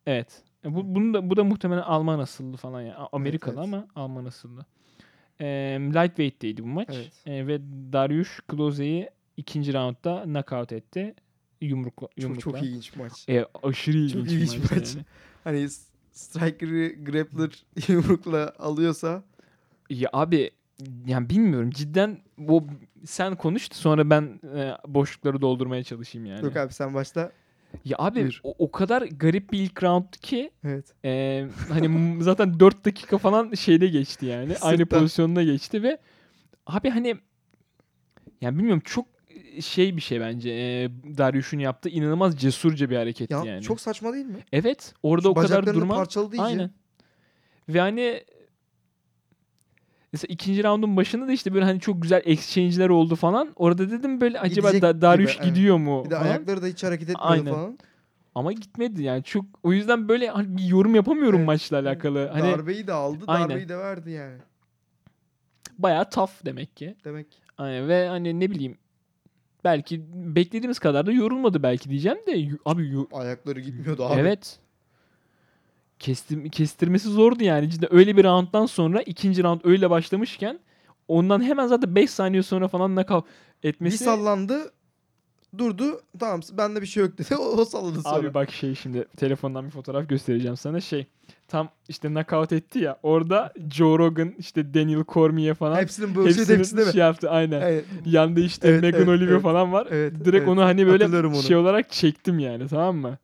[0.06, 0.42] Evet.
[0.64, 3.08] E, Bu, bunu da, bu da muhtemelen Alman asıllı falan ya.
[3.12, 3.64] Amerikalı evet.
[3.64, 4.64] ama Alman asıllı.
[5.40, 5.46] E,
[5.80, 6.88] lightweight'teydi bu maç.
[6.92, 7.12] Evet.
[7.26, 7.60] E, ve
[7.92, 11.14] Dariush Klose'yi ikinci roundda knockout etti.
[11.60, 12.06] Yumrukla.
[12.08, 12.40] Çok, yumrukla.
[12.40, 13.28] çok ilginç maç.
[13.28, 14.70] E, aşırı ilginç, Çok ilginç maç.
[14.70, 14.94] maç.
[14.94, 15.04] yani.
[15.44, 15.68] Hani
[16.12, 19.22] striker'ı grappler yumrukla alıyorsa
[19.90, 20.50] Ya abi
[21.06, 22.64] yani bilmiyorum cidden bu
[23.04, 26.44] sen konuştu sonra ben e, boşlukları doldurmaya çalışayım yani.
[26.44, 27.32] yok abi sen başta
[27.84, 28.40] Ya abi Buyur.
[28.44, 30.94] o, o kadar garip bir ilk round ki evet.
[31.04, 34.56] e, hani zaten 4 dakika falan şeyde geçti yani.
[34.60, 35.00] Aynı Sırttan.
[35.00, 35.98] pozisyonda geçti ve
[36.66, 37.16] abi hani
[38.40, 39.06] yani bilmiyorum çok
[39.60, 40.50] şey bir şey bence.
[40.50, 43.62] E, Dariush'un yaptığı inanılmaz cesurca bir hareketti Ya yani.
[43.62, 44.38] çok saçma değil mi?
[44.52, 45.94] Evet orada Şu o kadar durma.
[45.94, 46.42] parçaladı iyice.
[46.42, 46.70] Aynen.
[47.68, 48.24] Ve hani
[50.12, 53.52] mesela ikinci roundun başında da işte böyle hani çok güzel exchange'ler oldu falan.
[53.56, 55.54] Orada dedim böyle acaba Gidecek da, Dariush gibi, evet.
[55.56, 56.26] gidiyor mu Bir de falan.
[56.28, 57.52] ayakları da hiç hareket Aynen.
[57.54, 57.78] falan.
[58.34, 61.46] Ama gitmedi yani çok o yüzden böyle hani bir yorum yapamıyorum Evet.
[61.46, 62.28] maçla alakalı.
[62.32, 63.48] Hani Darbeyi de aldı, Aynen.
[63.50, 64.36] darbeyi de verdi yani.
[65.78, 66.96] bayağı tough demek ki.
[67.04, 68.78] Demek Hani ve hani ne bileyim
[69.64, 74.20] belki beklediğimiz kadar da yorulmadı belki diyeceğim de abi ayakları gitmiyordu abi.
[74.20, 74.58] evet.
[75.98, 77.70] Kestim, kestirmesi zordu yani.
[77.70, 80.58] Cidden öyle bir rounddan sonra ikinci round öyle başlamışken
[81.08, 82.96] ondan hemen zaten 5 saniye sonra falan
[83.62, 84.04] Bir etmesi.
[84.04, 84.72] sallandı,
[85.58, 86.00] durdu.
[86.18, 87.34] Tamam bende bir şey yok dedi.
[87.38, 88.14] O, o salladı sonra.
[88.14, 91.06] Abi bak şey şimdi telefondan bir fotoğraf göstereceğim sana şey.
[91.48, 92.98] Tam işte knockout etti ya.
[93.02, 95.76] Orada Joe Rogan işte Daniel Cormier falan.
[95.76, 96.92] Hepsinin böyle şey hepsinin hepsi değil mi?
[96.92, 97.60] şey yaptı aynen.
[97.60, 97.84] Evet.
[98.06, 99.42] Yanda işte Evet, Megan evet, Oliver evet.
[99.42, 99.88] falan var.
[99.90, 100.48] Evet, Direkt evet.
[100.48, 101.42] onu hani böyle onu.
[101.42, 103.18] şey olarak çektim yani tamam mı?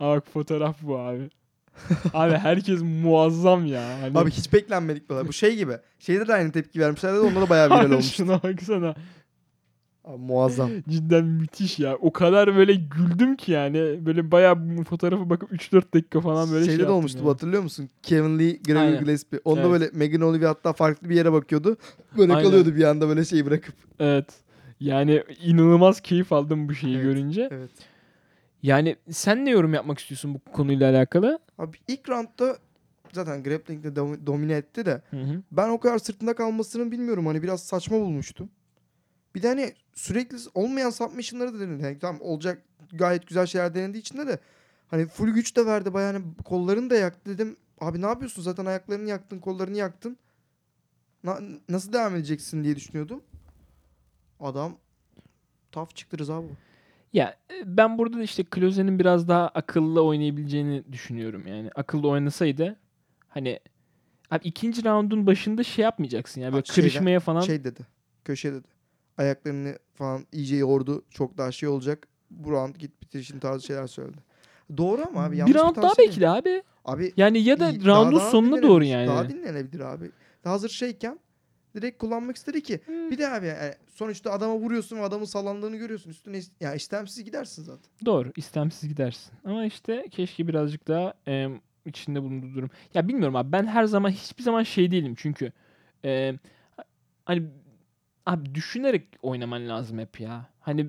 [0.00, 1.30] Aa bak fotoğraf bu abi.
[2.14, 3.98] abi herkes muazzam ya.
[4.00, 5.28] Hani, Abi hiç beklenmedik böyle.
[5.28, 5.72] Bu şey gibi.
[5.98, 7.18] Şeyde de aynı tepki vermişlerdi.
[7.18, 8.12] Onda da bayağı viral Abi olmuş.
[8.12, 8.94] Şuna baksana.
[10.04, 10.70] Abi, muazzam.
[10.88, 11.96] Cidden müthiş ya.
[11.96, 14.06] O kadar böyle güldüm ki yani.
[14.06, 17.28] Böyle bayağı bu fotoğrafa bakıp 3-4 dakika falan böyle Şeyde şey de olmuştu yani.
[17.28, 17.88] hatırlıyor musun?
[18.02, 19.00] Kevin Lee, Gregory Aynen.
[19.04, 19.40] Gillespie.
[19.44, 19.70] Onda Evet.
[19.70, 21.76] böyle Megan Oliver hatta farklı bir yere bakıyordu.
[22.16, 22.48] Böyle Aynen.
[22.50, 23.74] kalıyordu bir anda böyle şeyi bırakıp.
[23.98, 24.26] Evet.
[24.80, 27.04] Yani inanılmaz keyif aldım bu şeyi Evet.
[27.04, 27.48] görünce.
[27.52, 27.70] Evet.
[28.62, 31.38] Yani sen ne yorum yapmak istiyorsun bu konuyla alakalı?
[31.58, 32.56] Abi ilk roundda
[33.12, 35.42] zaten grappling'de dom- domine etti de Hı hı.
[35.52, 37.26] ben o kadar sırtında kalmasını bilmiyorum.
[37.26, 38.48] Hani biraz saçma bulmuştum.
[39.34, 41.82] Bir de hani sürekli olmayan submission'ları da denedi.
[41.82, 44.38] Yani tamam olacak gayet güzel şeyler denediği için de
[44.88, 47.56] hani full güç de verdi bayağı hani kollarını da yaktı dedim.
[47.80, 50.16] Abi ne yapıyorsun zaten ayaklarını yaktın kollarını yaktın.
[51.24, 53.22] Na- nasıl devam edeceksin diye düşünüyordum.
[54.40, 54.76] Adam
[55.72, 56.48] tough çıktı Rıza bu.
[57.12, 61.46] Ya e, ben burada da işte Klose'nin biraz daha akıllı oynayabileceğini düşünüyorum.
[61.46, 62.76] Yani akıllı oynasaydı
[63.28, 63.60] hani
[64.30, 67.40] abi ikinci raundun başında şey yapmayacaksın yani böyle şeyden- kırışmaya falan.
[67.40, 67.80] Şey dedi.
[68.24, 68.68] Köşe dedi.
[69.18, 71.04] Ayaklarını falan iyice yordu.
[71.10, 72.08] Çok daha şey olacak.
[72.30, 74.18] Bu round git bitirişin tarzı şeyler söyledi.
[74.76, 75.36] Doğru ama abi.
[75.36, 76.62] bir round daha tavsiye bekle abi.
[76.84, 79.06] Abi Yani ya da daha- roundun daha sonuna doğru yani.
[79.06, 80.10] Daha dinlenebilir abi.
[80.44, 81.18] Hazır şeyken
[81.76, 82.80] direkt kullanmak istedi ki.
[82.86, 83.10] Hmm.
[83.10, 86.10] Bir de abi yani sonuçta adama vuruyorsun ve adamın sallandığını görüyorsun.
[86.10, 87.90] Üstüne is- yani istemsiz gidersin zaten.
[88.04, 88.32] Doğru.
[88.36, 89.32] istemsiz gidersin.
[89.44, 92.70] Ama işte keşke birazcık daha em, içinde bulunduğu durum.
[92.94, 95.52] Ya bilmiyorum abi ben her zaman hiçbir zaman şey değilim çünkü
[96.04, 96.38] em,
[97.24, 97.42] hani
[98.26, 100.46] abi düşünerek oynaman lazım hep ya.
[100.60, 100.86] Hani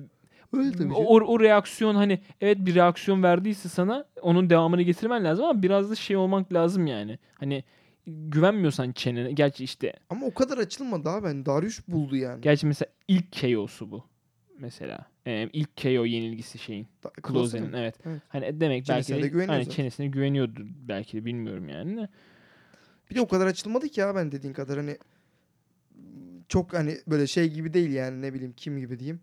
[0.52, 5.62] Öyle o, o reaksiyon hani evet bir reaksiyon verdiyse sana onun devamını getirmen lazım ama
[5.62, 7.18] biraz da şey olmak lazım yani.
[7.34, 7.64] Hani
[8.06, 9.32] güvenmiyorsan çenene.
[9.32, 11.26] Gerçi işte Ama o kadar açılmadı abi.
[11.26, 12.40] Yani Darius buldu yani.
[12.40, 14.04] gerçi mesela ilk KO'su bu.
[14.58, 15.06] Mesela.
[15.26, 16.86] Em, ilk KO yenilgisi şeyin.
[17.22, 17.72] Klose'nin.
[17.72, 17.94] evet.
[18.06, 18.22] Evet.
[18.28, 19.76] Hani demek Çenesine belki de de, hani zaten.
[19.76, 22.08] çenesine güveniyordu belki de bilmiyorum yani.
[23.10, 24.98] Bir de o kadar açılmadı ki ya ben dediğin kadar hani
[26.54, 29.20] çok hani böyle şey gibi değil yani ne bileyim kim gibi diyeyim.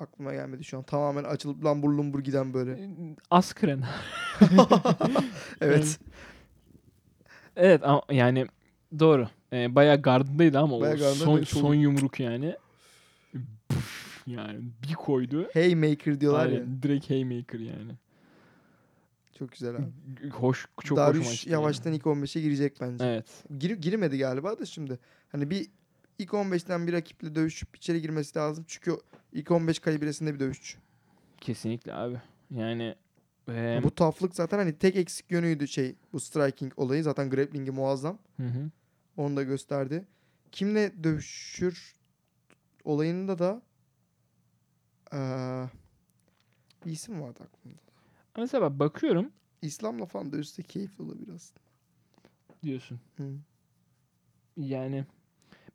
[0.00, 0.82] Aklıma gelmedi şu an.
[0.82, 2.90] Tamamen açılıp lambur lumbur giden böyle.
[3.30, 3.82] Askren.
[5.60, 5.98] evet.
[7.56, 8.46] evet ama yani
[8.98, 9.28] doğru.
[9.52, 12.56] Ee, bayağı gardındaydı ama Bayağı o gardında son, çok- son yumruk yani.
[13.68, 15.48] Püf, yani bir koydu.
[15.54, 16.60] Haymaker diyorlar ya.
[16.60, 17.92] Aynen, direkt haymaker yani.
[19.38, 19.84] Çok güzel abi.
[20.30, 23.04] Hoş, çok hoşuma Darius gitti yavaştan ilk 15'e girecek bence.
[23.04, 23.44] Evet.
[23.58, 24.98] Gir, girmedi galiba da şimdi.
[25.32, 25.77] Hani bir
[26.18, 28.64] ilk 15'ten bir rakiple dövüşüp içeri girmesi lazım.
[28.68, 28.96] Çünkü
[29.32, 30.78] ilk 15 kalibresinde bir dövüşçü.
[31.40, 32.20] Kesinlikle abi.
[32.50, 32.94] Yani
[33.48, 37.02] e, bu toughlık zaten hani tek eksik yönüydü şey bu striking olayı.
[37.02, 38.18] Zaten grappling'i muazzam.
[38.36, 38.70] hı hı.
[39.16, 40.04] Onu da gösterdi.
[40.52, 41.94] Kimle dövüşür
[42.84, 43.62] olayında da
[45.12, 45.68] eee,
[46.86, 47.78] bir isim vardı aklımda.
[48.36, 49.30] Mesela bak bakıyorum
[49.62, 51.60] İslam'la falan dövüşse keyifli olabilir aslında.
[52.62, 53.00] diyorsun.
[53.16, 53.34] Hı.
[54.56, 55.04] Yani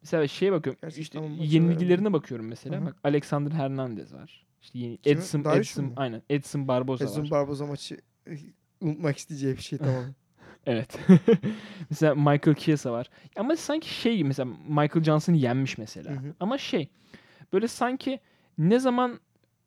[0.04, 0.80] mesela şeye bakıyorum.
[0.82, 2.78] Gerçi işte yenilgilerine bakıyorum mesela.
[2.78, 2.86] Hı hı.
[2.86, 4.46] Bak Alexander Hernandez var.
[4.62, 5.16] İşte yeni Kimi?
[5.16, 5.94] Edson Darius'un Edson mu?
[5.96, 6.22] aynen.
[6.30, 7.32] Edson Barboza Edson var.
[7.32, 8.38] Barboza maçı eh,
[8.82, 10.04] unutmak isteyeceği bir şey tamam.
[10.66, 11.00] evet.
[11.90, 13.10] mesela Michael Chiesa var.
[13.36, 16.12] Ama sanki şey mesela Michael Johnson'ı yenmiş mesela.
[16.12, 16.34] Hı hı.
[16.40, 16.90] Ama şey
[17.54, 18.20] böyle sanki
[18.58, 19.20] ne zaman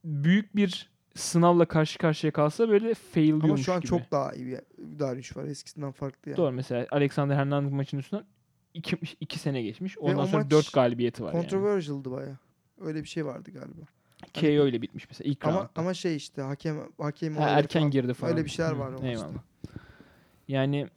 [0.05, 3.89] büyük bir sınavla karşı karşıya kalsa böyle failliyormuş Ama şu an gibi.
[3.89, 4.59] çok daha iyi bir
[4.99, 5.45] Darius var.
[5.45, 6.37] Eskisinden farklı yani.
[6.37, 8.25] Doğru mesela Alexander Hernandez maçının üstünden
[8.77, 9.99] iki, iki sene geçmiş.
[9.99, 11.43] Ondan o sonra maç dört galibiyeti var yani.
[11.43, 12.37] Controversial'dı baya.
[12.81, 13.81] Öyle bir şey vardı galiba.
[14.41, 15.71] KO ile bitmiş mesela ilk Ama roundda.
[15.77, 18.33] ama şey işte hakem hakem Ha, erken falan- girdi falan.
[18.33, 19.07] Öyle bir şeyler Hı, var o maçta.
[19.09, 19.43] Eyvallah.
[20.49, 20.89] Yani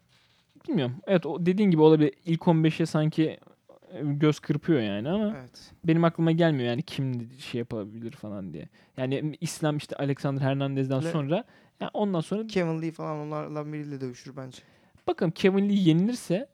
[0.67, 0.95] bilmiyorum.
[1.07, 2.13] Evet o dediğin gibi olabilir.
[2.25, 3.23] İlk 15'e sanki
[3.93, 5.71] e, göz kırpıyor yani ama Evet.
[5.83, 8.69] benim aklıma gelmiyor yani kim şey yapabilir falan diye.
[8.97, 11.43] Yani İslam işte Alexander Hernandez'den Le- sonra
[11.79, 14.57] ya ondan sonra Kevin Lee falan onlarla biriyle dövüşür bence.
[15.07, 16.49] bakalım Kevin Lee yenilirse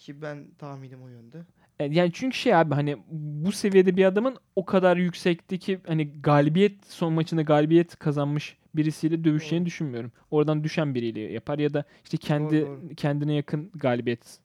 [0.00, 1.44] Ki ben tahminim o yönde.
[1.78, 6.86] e, yani çünkü şey abi hani bu seviyede bir adamın o kadar yüksekteki hani galibiyet
[6.86, 9.66] son maçında galibiyet kazanmış birisiyle dövüşeceğini Doğru.
[9.66, 10.12] düşünmüyorum.
[10.30, 12.94] Oradan düşen biriyle yapar ya da işte kendi doğru.
[12.96, 14.38] kendine yakın galibiyet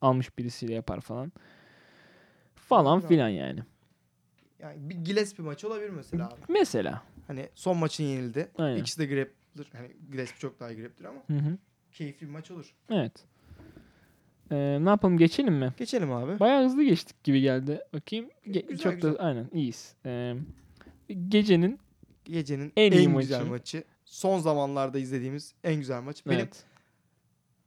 [0.00, 1.32] almış birisiyle yapar falan.
[2.54, 3.08] Falan Doğru.
[3.08, 3.60] filan yani.
[4.58, 6.40] Yani bir Gillespie maçı olabilir mesela abi.
[6.48, 7.02] Mesela.
[7.26, 8.48] Hani son maçın yenildi.
[8.58, 8.76] Aynen.
[8.80, 9.66] İkisi de grappler.
[9.72, 11.58] Hani Gillespie çok daha grappler ama Hı hı.
[11.92, 12.74] keyifli bir maç olur.
[12.90, 13.12] Evet.
[14.50, 15.74] Ee, ne yapalım geçelim mi?
[15.78, 16.40] Geçelim abi.
[16.40, 17.80] Bayağı hızlı geçtik gibi geldi.
[17.94, 18.28] Bakayım.
[18.46, 19.14] Ge- Güzel, çok güzel.
[19.14, 19.94] da aynen iyiyiz.
[20.06, 20.34] Ee,
[21.28, 21.78] gecenin
[22.24, 23.50] Gecenin En en, iyi güzel maçı.
[23.50, 23.84] maçı.
[24.04, 26.26] Son zamanlarda izlediğimiz en güzel maç.
[26.26, 26.64] Benim evet.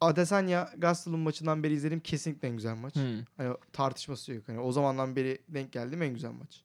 [0.01, 2.95] Adesanya Gastelum maçından beri izlediğim kesinlikle en güzel maç.
[2.95, 3.01] Hmm.
[3.37, 4.43] Hani tartışması yok.
[4.47, 6.61] Hani o zamandan beri denk geldiğim en güzel maç.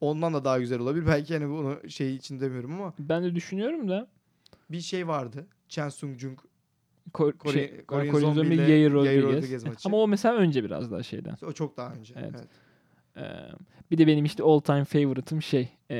[0.00, 1.06] Ondan da daha güzel olabilir.
[1.06, 4.08] Belki hani bunu şey için demiyorum ama Ben de düşünüyorum da
[4.70, 5.46] bir şey vardı.
[5.68, 6.38] Chen Sung Jung
[7.12, 9.22] Kor- Kore, şey, ile Yair Yair Rodriguez.
[9.24, 9.88] Rodriguez maçı.
[9.88, 11.36] Ama o mesela önce biraz daha şeyden.
[11.46, 12.14] o çok daha önce.
[12.16, 12.34] Evet.
[12.34, 12.48] Evet.
[13.16, 13.52] Ee,
[13.90, 15.68] bir de benim işte all time favorite'ım şey.
[15.90, 15.96] ee,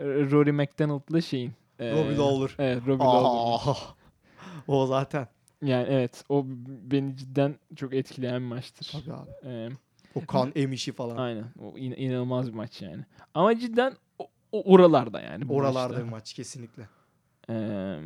[0.00, 1.52] Rory McDonald'la şeyin.
[1.78, 2.54] ee, Robbie Lawler.
[2.58, 3.72] Evet Robbie Lawler.
[3.72, 3.76] Aa,
[4.68, 5.28] o zaten.
[5.62, 8.92] Yani evet o beni cidden çok etkileyen bir maçtır.
[8.92, 9.30] Tabii abi.
[9.44, 9.68] Ee,
[10.14, 11.16] O kan emişi falan.
[11.16, 11.44] aynen.
[11.58, 13.04] O in- inanılmaz bir maç yani.
[13.34, 15.44] Ama cidden o, o oralarda yani.
[15.52, 16.04] Oralarda maçta.
[16.06, 16.88] bir maç kesinlikle.
[17.50, 17.98] Ee,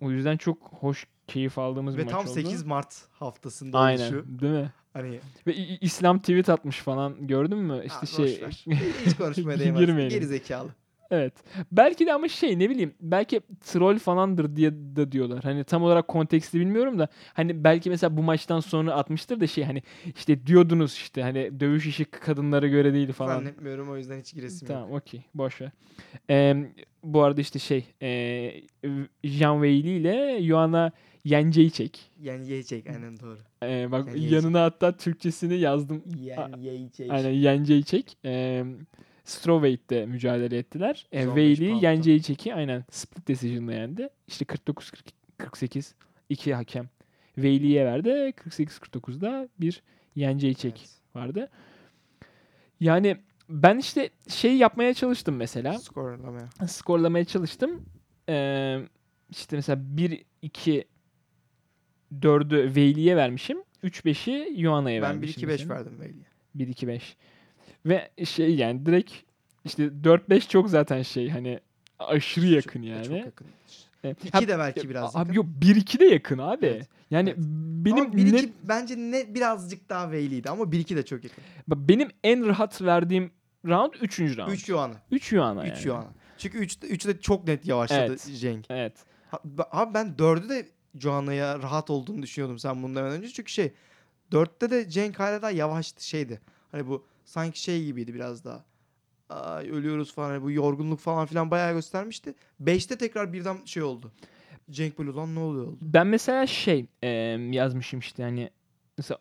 [0.00, 2.30] o yüzden çok hoş keyif aldığımız Ve bir maç tam oldu.
[2.30, 4.12] 8 Mart haftasında Aynen.
[4.12, 4.24] oluşu.
[4.40, 4.72] Değil mi?
[4.92, 7.82] Hani Ve İ- İslam tweet atmış falan gördün mü?
[7.84, 8.44] İşte Ha, şey
[9.06, 10.10] hiç konuşmaya değmez.
[10.10, 10.68] Geri zekalı.
[11.10, 11.34] Evet.
[11.72, 15.44] Belki de ama şey ne bileyim belki troll falandır diye de diyorlar.
[15.44, 19.64] Hani tam olarak konteksti bilmiyorum da hani belki mesela bu maçtan sonra atmıştır da şey
[19.64, 19.82] hani
[20.16, 23.36] işte diyordunuz işte hani dövüş işi kadınlara göre değil falan.
[23.36, 24.76] Zannetmiyorum o yüzden hiç giresim yok.
[24.76, 25.70] Tamam okey boş ver.
[26.30, 26.56] Ee,
[27.04, 28.52] bu arada işte şey e,
[29.24, 30.92] Jean Weili ile Joanna
[31.24, 31.98] Jędrzejczyk.
[32.20, 33.38] Yani yiyecek aynen doğru.
[33.62, 34.32] Ee, bak Jędrzejczyk.
[34.32, 36.02] yanına hatta Türkçesini yazdım.
[36.20, 37.10] Yani yiyecek.
[37.10, 38.16] Aynen Jędrzejczyk.
[38.24, 38.64] Ee,
[39.30, 41.06] Strawweight'te mücadele ettiler.
[41.12, 41.80] E, 115 Weili pound'da.
[41.86, 44.08] Jędrzejczyk'i aynen split decision'la yendi.
[44.28, 45.92] İşte 49-48
[46.28, 46.88] iki hakem
[47.34, 48.08] Weili'ye verdi.
[48.08, 49.82] 48-49'da bir
[50.16, 50.90] Jędrzejczyk Evet.
[51.14, 51.48] vardı.
[52.80, 53.16] Yani
[53.48, 55.78] ben işte şey yapmaya çalıştım mesela.
[55.78, 56.48] Skorlamaya.
[56.68, 57.82] Skorlamaya çalıştım.
[58.28, 58.78] Ee,
[59.30, 60.84] işte mesela 1 2
[62.20, 63.58] 4'ü Weili'ye vermişim.
[63.84, 65.42] 3-5'i Joanna'ya Ben vermişim.
[65.42, 65.74] 1-2-5 mesela.
[65.74, 66.24] verdim Veli'ye.
[66.72, 67.00] 1-2-5.
[67.86, 69.12] Ve şey yani direkt
[69.64, 71.60] işte 4-5 çok zaten şey hani
[71.98, 73.04] aşırı yakın yani.
[73.06, 73.46] Çok yakın.
[74.04, 75.32] E, 2 ha- de belki biraz Abi yakın.
[75.32, 76.66] yok 1-2 de yakın abi.
[76.66, 77.38] Evet, Yani evet.
[77.84, 81.44] benim ama 1-2 net- bence ne birazcık daha Veli'ydi ama 1-2 de çok yakın.
[81.68, 83.30] benim en rahat verdiğim
[83.66, 84.20] round 3.
[84.38, 84.52] round.
[84.52, 84.94] 3 Yuan'a.
[85.10, 85.86] 3 Joanna 3 yani.
[85.86, 86.08] Yuan'a.
[86.38, 88.30] Çünkü 3 3 de çok net yavaşladı Evet.
[88.40, 88.66] Cenk.
[88.70, 88.92] Evet.
[89.30, 89.40] Ha-
[89.70, 93.28] Abi ben 4'ü de Joanna'ya rahat olduğunu düşünüyordum sen bundan önce.
[93.28, 93.72] Çünkü şey
[94.32, 96.40] 4'te de Cenk hala daha yavaştı şeydi.
[96.72, 98.64] Hani bu sanki şey gibiydi biraz daha.
[99.28, 102.34] Ay, ölüyoruz falan hani bu yorgunluk falan filan bayağı göstermişti.
[102.60, 104.12] 5'te tekrar birden şey oldu.
[104.70, 105.78] Cenk lan ne oluyor oldu.
[105.82, 107.08] Ben mesela şey e,
[107.50, 108.50] yazmışım işte hani
[108.98, 109.20] mesela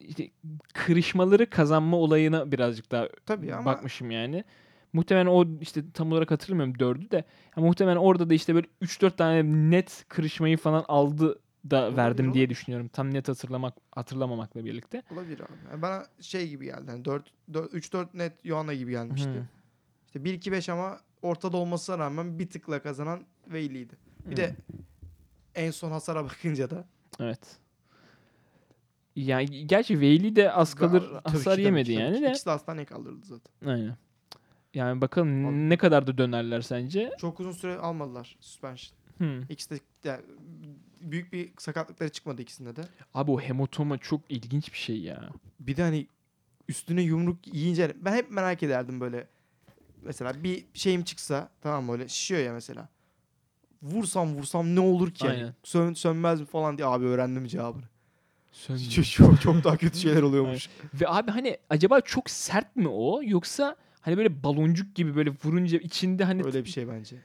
[0.00, 0.30] işte
[0.74, 4.44] kırışmaları kazanma olayına birazcık daha Tabii ama bakmışım yani.
[4.92, 7.24] Muhtemelen o işte tam olarak hatırlamıyorum dördü de.
[7.56, 12.24] Ya muhtemelen orada da işte böyle 3-4 tane net kırışmayı falan aldı da Olabilir verdim
[12.24, 12.34] oğlum.
[12.34, 12.88] diye düşünüyorum.
[12.88, 15.02] Tam net hatırlamak hatırlamamakla birlikte.
[15.12, 15.52] olabilir abi.
[15.70, 16.84] Yani bana şey gibi geldi.
[16.88, 17.30] Yani 4
[17.72, 19.28] 3 4 net Joanna gibi gelmişti.
[19.30, 19.44] Hı.
[20.06, 23.94] İşte 1 2 5 ama ortada olmasına rağmen bir tıkla kazanan Veyli'ydi.
[24.26, 24.36] Bir Hı.
[24.36, 24.56] de
[25.54, 26.84] en son hasara bakınca da
[27.20, 27.40] Evet.
[29.16, 32.30] Yani gerçi Veyli de az kalır ki, hasar yemedi tabii yani de.
[32.30, 33.68] İkisi de hastaneye kaldırıldı zaten.
[33.70, 33.96] Aynen.
[34.74, 37.10] Yani bakalım Abi- ne kadar da dönerler sence?
[37.18, 38.98] Çok uzun süre almadılar suspension.
[39.18, 39.40] Hı.
[39.48, 40.22] İkisi de yani
[41.12, 42.82] büyük bir sakatlıkları çıkmadı ikisinde de.
[43.14, 45.30] Abi o hematoma çok ilginç bir şey ya.
[45.60, 46.06] Bir de hani
[46.68, 49.26] üstüne yumruk yiyince ben hep merak ederdim böyle.
[50.02, 52.88] Mesela bir şeyim çıksa tamam mı öyle şişiyor ya mesela.
[53.82, 55.26] Vursam vursam ne olur ki?
[55.26, 55.36] Yani?
[55.36, 55.54] Aynen.
[55.62, 57.82] Sön, sönmez mi falan diye abi öğrendim cevabını.
[58.52, 58.90] Sönmüyor.
[58.90, 60.68] Çok, çok, çok daha kötü şeyler oluyormuş.
[60.94, 65.78] Ve abi hani acaba çok sert mi o yoksa hani böyle baloncuk gibi böyle vurunca
[65.78, 67.16] içinde hani Öyle bir şey bence.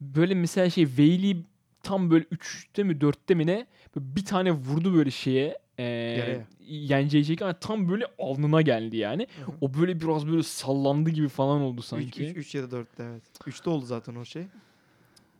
[0.00, 1.44] böyle mesela şey Veyli
[1.86, 7.52] tam böyle 3'te mi 4'te mi ne bir tane vurdu böyle şeye e, yenecek ama
[7.58, 9.26] tam böyle alnına geldi yani.
[9.60, 12.26] O böyle biraz böyle sallandı gibi falan oldu sanki.
[12.26, 13.22] 3 ya da 4'te evet.
[13.46, 14.46] 3'te oldu zaten o şey.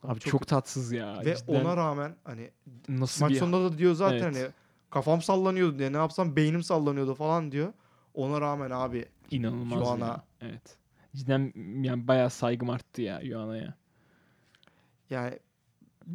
[0.03, 1.23] Abi çok, çok- tatsız ya.
[1.25, 1.61] Ve cidden.
[1.61, 2.51] ona rağmen hani
[2.89, 4.37] nasıl maç bir sonunda da diyor zaten Evet.
[4.37, 4.49] hani
[4.91, 7.73] kafam sallanıyordu diye ne yapsam beynim sallanıyordu falan diyor.
[8.15, 10.25] Ona rağmen abi inanılmaz ya.
[10.41, 10.77] Evet.
[11.17, 13.75] Cidden yani bayağı saygım arttı ya Joanna'ya.
[15.11, 15.39] yani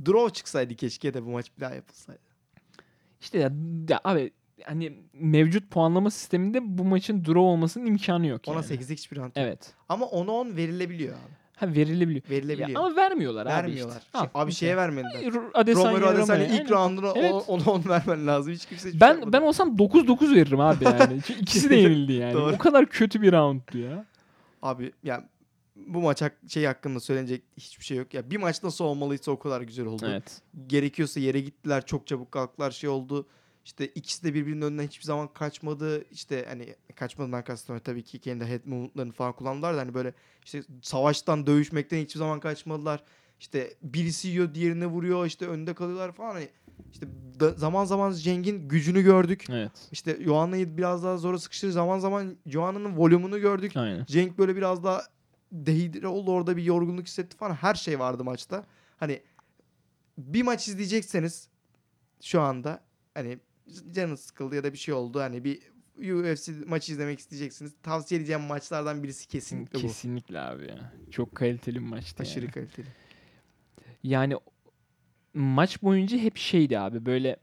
[0.06, 2.19] draw çıksaydı keşke de bu maç bir daha yapılsaydı.
[3.21, 3.51] İşte ya,
[3.89, 4.32] ya abi
[4.63, 8.65] hani mevcut puanlama sisteminde bu maçın draw olmasının imkanı yok Ona yani.
[8.65, 9.45] 8'lik hiçbir rant yok.
[9.47, 9.73] Evet.
[9.89, 11.41] Ama 10'a 10 verilebiliyor abi.
[11.56, 12.23] Ha verilebiliyor.
[12.30, 12.69] Verilebiliyor.
[12.69, 13.95] Ya, ama vermiyorlar, Vermiyorlar.
[13.95, 14.19] abi işte.
[14.19, 15.34] Şey- abi şeye vermediler.
[15.54, 17.32] Adesanya, Romero Adesanya ilk rounduna Evet.
[17.32, 18.54] 10'a 10 vermen lazım.
[18.54, 21.21] Hiç kimse hiçbir şey Ben ben olsam 9-9 veririm abi yani.
[21.39, 22.38] İkisi de yenildi yani.
[22.38, 24.06] O kadar kötü bir rounddu ya.
[24.62, 25.23] Abi yani
[25.88, 28.13] bu maç şey hakkında söylenecek hiçbir şey yok.
[28.13, 30.06] Ya bir maç nasıl olmalıysa o kadar güzel oldu.
[30.10, 30.41] Evet.
[30.67, 33.28] Gerekiyorsa yere gittiler, çok çabuk kalktılar, şey oldu.
[33.65, 36.06] İşte ikisi de birbirinin önünden hiçbir zaman kaçmadı.
[36.12, 40.13] İşte hani kaçmadığından kastım tabii ki kendi head movement'larını falan kullandılar da hani böyle
[40.46, 43.04] işte savaştan, dövüşmekten hiçbir zaman kaçmadılar.
[43.39, 46.50] İşte birisi yiyor, diğerine vuruyor, işte önde kalıyorlar falan hani
[46.91, 47.08] işte
[47.58, 49.46] zaman zaman Ceng'in gücünü gördük.
[49.50, 49.72] Evet.
[49.91, 51.72] İşte Joanna'yı biraz daha zora sıkıştırır.
[51.72, 53.78] Zaman zaman Joanna'nın volümünü gördük.
[53.78, 54.06] Aynen.
[54.06, 55.02] Cenk böyle biraz daha
[55.52, 57.54] dehidre oldu orada bir yorgunluk hissetti falan.
[57.54, 58.66] Her şey vardı maçta.
[58.98, 59.22] Hani
[60.18, 61.48] bir maç izleyecekseniz
[62.22, 62.82] şu anda
[63.14, 63.40] hani
[63.92, 65.20] canınız sıkıldı ya da bir şey oldu.
[65.20, 67.74] Hani bir UFC maçı izlemek isteyeceksiniz.
[67.84, 69.82] Tavsiye edeceğim maçlardan birisi kesinlikle bu.
[69.82, 70.93] Kesinlikle abi ya.
[71.12, 72.54] Çok kaliteli bir maçtı Aşırı yani.
[72.54, 72.88] kaliteli.
[74.04, 74.36] Yani
[75.34, 77.38] maç boyunca hep şeydi abi böyle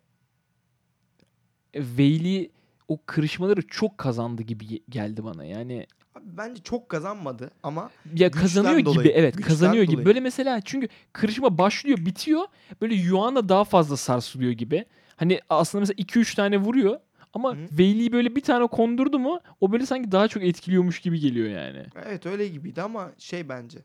[1.74, 2.50] Veyli
[2.88, 5.44] o kırışmaları çok kazandı gibi ge- geldi bana.
[5.44, 5.86] Yani
[6.24, 9.92] bence çok kazanmadı ama ya kazanıyor dolayı, gibi evet kazanıyor gibi.
[9.92, 10.06] dolayı.
[10.06, 12.44] Böyle mesela çünkü kırışma başlıyor bitiyor.
[12.80, 14.84] Böyle Yuan'a daha fazla sarsılıyor gibi.
[15.16, 17.00] Hani aslında mesela 2-3 tane vuruyor
[17.34, 17.56] ama.
[17.72, 21.86] Veyli'yi böyle bir tane kondurdu mu o böyle sanki daha çok etkiliyormuş gibi geliyor yani.
[22.06, 23.78] evet öyle gibiydi ama şey bence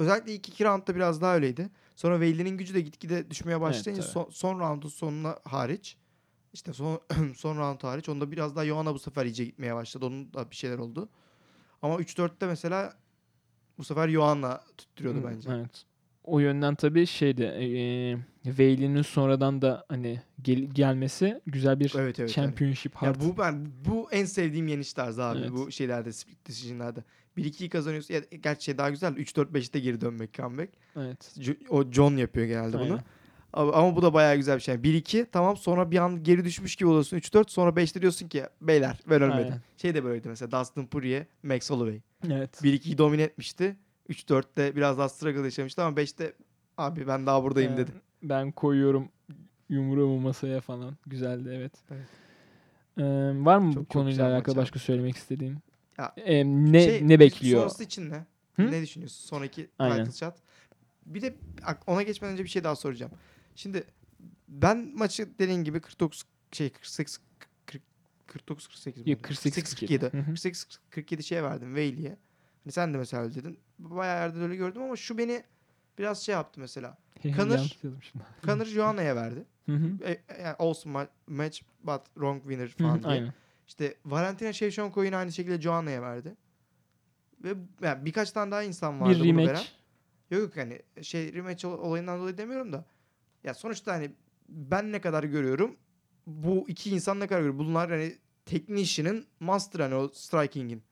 [0.00, 1.70] özellikle ilk iki roundda biraz daha öyleydi.
[1.96, 4.12] Sonra Veil'in gücü de gitgide düşmeye başlayınca tabii.
[4.12, 5.96] son, son roundun sonuna hariç
[6.52, 7.00] işte son
[7.36, 10.06] son round hariç onda biraz daha Johanna bu sefer iyice gitmeye başladı.
[10.06, 11.08] Onun da bir şeyler oldu.
[11.82, 12.94] Ama 3-4'te mesela
[13.78, 15.50] bu sefer Johanna tutturuyordu Hmm, bence.
[15.52, 15.84] Evet.
[16.24, 17.68] O yönden tabii şeydi e,
[18.58, 22.36] Veil'in sonradan da hani gel- gelmesi güzel bir Evet evet.
[22.36, 22.46] yani.
[22.46, 23.20] championship Ya hard.
[23.20, 25.50] bu ben bu en sevdiğim yeniş tarzı abi Evet.
[25.52, 27.04] bu şeylerde split decision'larda.
[27.36, 28.14] 1-2'yi kazanıyorsun.
[28.14, 30.72] Ya, gerçi şey daha güzel 3-4-5'te geri dönmek comeback.
[30.96, 31.34] Evet.
[31.68, 32.82] O John yapıyor genelde bunu.
[32.82, 32.92] Aynen.
[32.92, 33.02] Ama,
[33.52, 34.74] ama bu da bayağı güzel bir şey.
[34.74, 37.16] 1-2 tamam sonra bir an geri düşmüş gibi oluyorsun.
[37.16, 39.44] 3-4 sonra 5'te diyorsun ki beyler ben ölmedim.
[39.44, 39.60] Aynen.
[39.76, 42.00] Şey de böyleydi mesela Dustin Poirier, Max Holloway.
[42.30, 42.62] Evet.
[42.64, 43.76] 1-2'yi domine etmişti.
[44.08, 46.32] 3-4'te biraz daha struggle yaşamıştı ama 5'te
[46.78, 47.90] abi ben daha buradayım dedi.
[48.22, 49.08] Ben koyuyorum
[49.68, 50.96] yumruğumu masaya falan.
[51.06, 51.72] Güzeldi evet.
[51.90, 52.06] Evet.
[52.98, 53.04] Ee,
[53.44, 55.58] var mı Çok- bu konuyla alakalı başka söylemek istediğin?
[55.98, 57.60] Ya, Ee, ne Şey, ne bekliyor?
[57.60, 58.24] Sonrası için ne?
[58.56, 58.70] Hı?
[58.70, 59.26] Ne düşünüyorsun?
[59.28, 60.04] Sonraki Aynen.
[60.04, 60.34] title shot.
[61.06, 61.34] Bir de
[61.86, 63.12] ona geçmeden önce bir şey daha soracağım.
[63.54, 63.84] Şimdi
[64.48, 66.22] ben maçı dediğin gibi 49
[66.52, 67.20] şey 48
[67.66, 67.82] 40
[68.26, 70.24] 49 48 Yok, 48 47 Hı hı.
[70.24, 72.16] 48 47 şeye verdim Veili'ye.
[72.64, 73.58] Hani sen de mesela öyle dedin.
[73.78, 75.44] Bayağı yerde de öyle gördüm ama şu beni
[75.98, 76.98] biraz şey yaptı mesela.
[77.36, 77.76] Kanır-.
[78.42, 79.44] Conor Joanna'ya verdi.
[79.66, 80.04] Hı hı.
[80.04, 83.12] E, yani ma- match but wrong winner falan hı, diye.
[83.12, 83.32] Aynen.
[83.68, 86.36] İşte Valentina Shevchenko'yu yine aynı şekilde Joanna'ya verdi.
[87.44, 89.48] Ve yani birkaç tane daha insan vardı Bir bunu veren.
[89.48, 89.68] rematch.
[90.30, 92.84] Yok yok hani şey rematch ol- olayından dolayı demiyorum da.
[93.44, 94.10] Ya sonuçta hani
[94.48, 95.76] ben ne kadar görüyorum
[96.26, 97.58] bu iki insan ne kadar görüyor.
[97.58, 100.82] Bunlar hani technician'ın master hani o striking'in.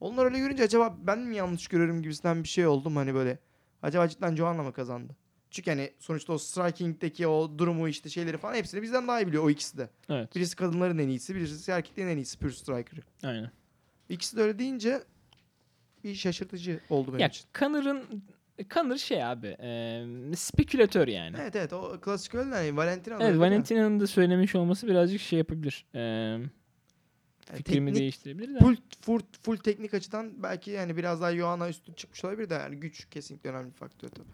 [0.00, 3.38] Onlar öyle görünce acaba ben mi yanlış görüyorum gibisinden bir şey oldum hani böyle.
[3.82, 5.16] Acaba cidden Joanna mı kazandı?
[5.50, 9.44] Çünkü hani sonuçta o striking'deki o durumu işte şeyleri falan hepsini bizden daha iyi biliyor
[9.44, 9.90] o ikisi de.
[10.08, 10.34] Evet.
[10.36, 13.00] Birisi kadınların en iyisi, birisi erkeklerin en iyisi pure striker'ı.
[13.22, 13.50] Aynen.
[14.08, 15.02] İkisi de öyle deyince
[16.04, 17.46] bir şaşırtıcı oldu benim Ya için.
[17.58, 18.24] Connor'ın
[18.70, 20.04] Connor şey abi e,
[20.36, 21.36] spekülatör yani.
[21.40, 23.38] Evet evet o klasik öyle de Valentina da Evet.
[23.40, 25.86] Valentina'nın da söylemiş olması birazcık şey yapabilir.
[25.94, 26.48] E, Yani
[27.56, 28.58] fikrimi teknik, değiştirebilir de.
[28.58, 32.76] full, full, full teknik açıdan belki yani biraz daha Johanna üstün çıkmış olabilir de yani
[32.76, 34.28] güç kesinlikle önemli bir faktör tabii.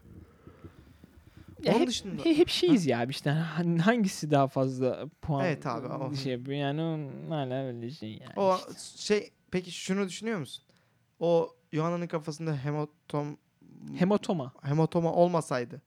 [1.64, 5.44] Ya Onun hep, dışında he- hep şeyiz ya abi işte han- hangisi daha fazla puan
[5.46, 8.32] Evet abi, o- şey yapıyor yani hala öyle şey yani.
[8.36, 8.98] o işte.
[8.98, 10.64] şey peki şunu düşünüyor musun?
[11.20, 13.38] O Johanna'nın kafasında hematom
[13.94, 14.52] Hematoma.
[14.62, 15.82] hematoma olmasaydı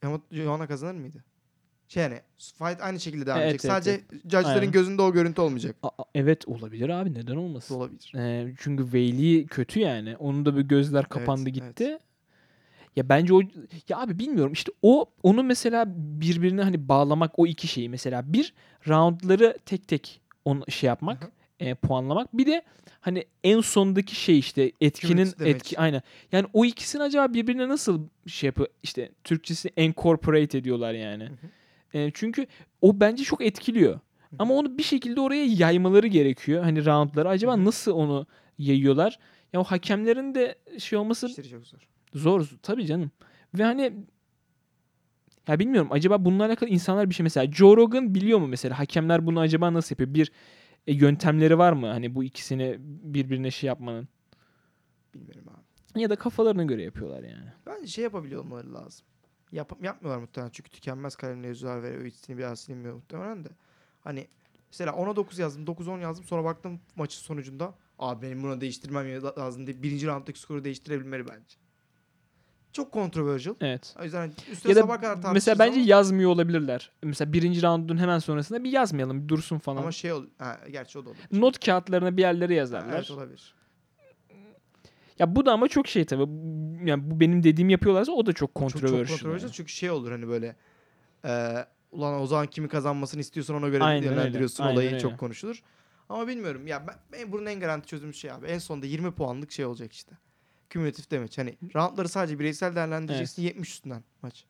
[0.00, 1.24] Hemot Johanna kazanır mıydı?
[1.88, 3.70] Şey yani fight aynı şekilde devam Evet, edecek.
[3.70, 4.72] evet, Sadece judge'ların Aynen.
[4.72, 5.76] gözünde o görüntü olmayacak.
[5.82, 7.74] A- evet olabilir abi neden olmasın?
[7.74, 8.12] Olabilir.
[8.16, 10.16] Ee, çünkü Veyli kötü yani.
[10.16, 11.54] Onun da bir gözler kapandı evet.
[11.54, 11.98] gitti.
[12.96, 13.40] Ya bence o
[13.88, 18.54] ya abi bilmiyorum işte o onu mesela birbirine hani bağlamak o iki şeyi mesela bir
[18.88, 21.30] roundları tek tek onu şey yapmak Hı hı.
[21.60, 22.62] E, puanlamak bir de
[23.00, 26.02] hani en sondaki şey işte etkinin etki aynen
[26.32, 31.24] yani o ikisini acaba birbirine nasıl şey yapıyor işte Türkçesi incorporate ediyorlar yani.
[31.24, 31.98] Hı hı.
[31.98, 32.46] E, çünkü
[32.82, 34.00] o bence çok etkiliyor.
[34.38, 36.62] Ama onu bir şekilde oraya yaymaları gerekiyor.
[36.62, 37.28] Hani roundları.
[37.28, 37.64] Acaba Hı hı.
[37.64, 38.26] nasıl onu
[38.58, 39.18] yayıyorlar?
[39.52, 41.78] Ya o hakemlerin de şey olması İşleri çok zor.
[42.14, 43.10] zor tabii canım.
[43.58, 43.92] Ve hani
[45.48, 49.26] ya bilmiyorum acaba bununla alakalı insanlar bir şey mesela Joe Rogan biliyor mu mesela hakemler
[49.26, 50.14] bunu acaba nasıl yapıyor?
[50.14, 50.32] Bir
[50.86, 54.08] e, yöntemleri var mı hani bu ikisini birbirine şey yapmanın?
[55.14, 56.02] Bilmiyorum abi.
[56.02, 57.52] Ya da kafalarına göre yapıyorlar yani.
[57.66, 59.06] Bence şey yapabiliyor olmaları lazım.
[59.52, 63.48] Yap, yapmıyorlar muhtemelen çünkü tükenmez kalemle yazıyorlar ve içini bir daha silinmiyor muhtemelen de.
[64.00, 64.28] Hani
[64.72, 69.66] mesela 10'a 9 yazdım, 9-10 yazdım sonra baktım maçın sonucunda abi benim buna değiştirmem lazım
[69.66, 71.56] diye birinci rounddaki skoru değiştirebilmeleri bence.
[72.74, 73.54] Çok controversial.
[73.60, 73.94] Evet.
[74.00, 76.90] O yüzden üstüne Ya da sabah kadar mesela bence ama, yazmıyor olabilirler.
[77.02, 79.80] Mesela birinci roundun hemen sonrasında bir yazmayalım, bir dursun falan.
[79.82, 81.18] ama şey ol, ha, gerçi o da olur.
[81.32, 82.94] Not kağıtlarına bir yerlere yazarlar.
[82.94, 83.54] Evet olabilir.
[85.18, 86.22] Ya bu da ama çok şey tabii.
[86.88, 89.06] Yani bu benim dediğim yapıyorlarsa o da çok Çok, çok controversial.
[89.06, 89.52] controversial yani.
[89.56, 90.56] çünkü şey olur hani böyle
[91.24, 91.54] e,
[91.92, 95.00] ulan o zaman kimi kazanmasını istiyorsan ona göre Aynen öyle, yönlendiriyorsun aynen olayı öyle.
[95.00, 95.62] çok konuşulur.
[96.08, 99.52] Ama bilmiyorum ya ben, ben bunun en garanti çözümü şey abi en sonunda 20 puanlık
[99.52, 100.12] şey olacak işte.
[100.74, 101.32] Kümülatif damage.
[101.36, 104.44] Hani roundları sadece bireysel değerlendireceksin 70 üstünden maç.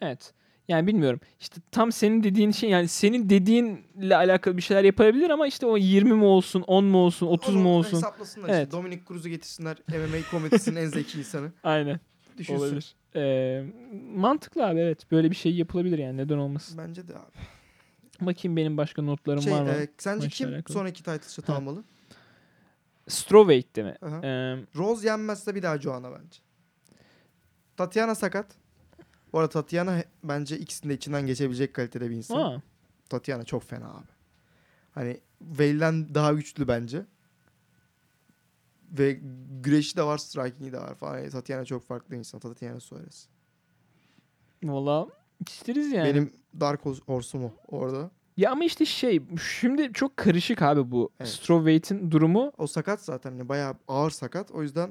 [0.00, 0.32] Evet.
[0.68, 1.20] Yani bilmiyorum.
[1.40, 5.76] İşte tam senin dediğin şey yani senin dediğinle alakalı bir şeyler yapabilir ama işte o
[5.76, 7.96] 20 mi olsun, 10 mu olsun, 30 Onu mu olsun.
[7.96, 8.66] Hesaplasınlar Evet.
[8.66, 8.70] işte.
[8.76, 9.76] Dominic Cruz'u getirsinler.
[9.88, 11.52] MMA komedisinin en zeki insanı.
[11.62, 12.00] Aynen.
[12.38, 12.64] Düşünsün.
[12.64, 12.94] Olabilir.
[13.16, 13.64] Ee,
[14.14, 15.10] mantıklı abi evet.
[15.10, 16.78] Böyle bir şey yapılabilir yani neden olmasın.
[16.78, 17.36] Bence de abi.
[18.26, 19.70] Bakayım benim başka notlarım Şey, var mı?
[19.70, 20.74] e, sence Maçla kim alakalı?
[20.74, 21.84] sonraki title shot almalı?
[23.10, 23.96] Strawweight'te mi?
[24.02, 24.20] Aha.
[24.26, 26.38] Ee, Rose yenmezse bir daha Joanna bence.
[27.76, 28.46] Tatiana sakat.
[29.32, 32.36] Bu arada Tatiana he- bence ikisinin de içinden geçebilecek kalitede bir insan.
[32.38, 32.62] aa,
[33.08, 34.06] Tatiana çok fena abi.
[34.94, 37.06] Hani Veil'den daha güçlü bence.
[38.98, 39.20] ve
[39.62, 41.18] güreşi de var, striking'i de var falan.
[41.18, 42.40] Yani Tatiana çok farklı insan.
[42.40, 43.28] Tatiana Suarez.
[44.62, 45.06] Valla
[45.48, 46.08] isteriz yani.
[46.08, 48.10] Benim Dark Horse- Horse'um o orada.
[48.40, 49.20] Ya ama işte şey
[49.58, 51.28] şimdi çok karışık abi bu Evet.
[51.30, 52.52] strawweight'in durumu.
[52.58, 53.30] O sakat zaten.
[53.30, 54.50] Yani bayağı ağır sakat.
[54.50, 54.90] O yüzden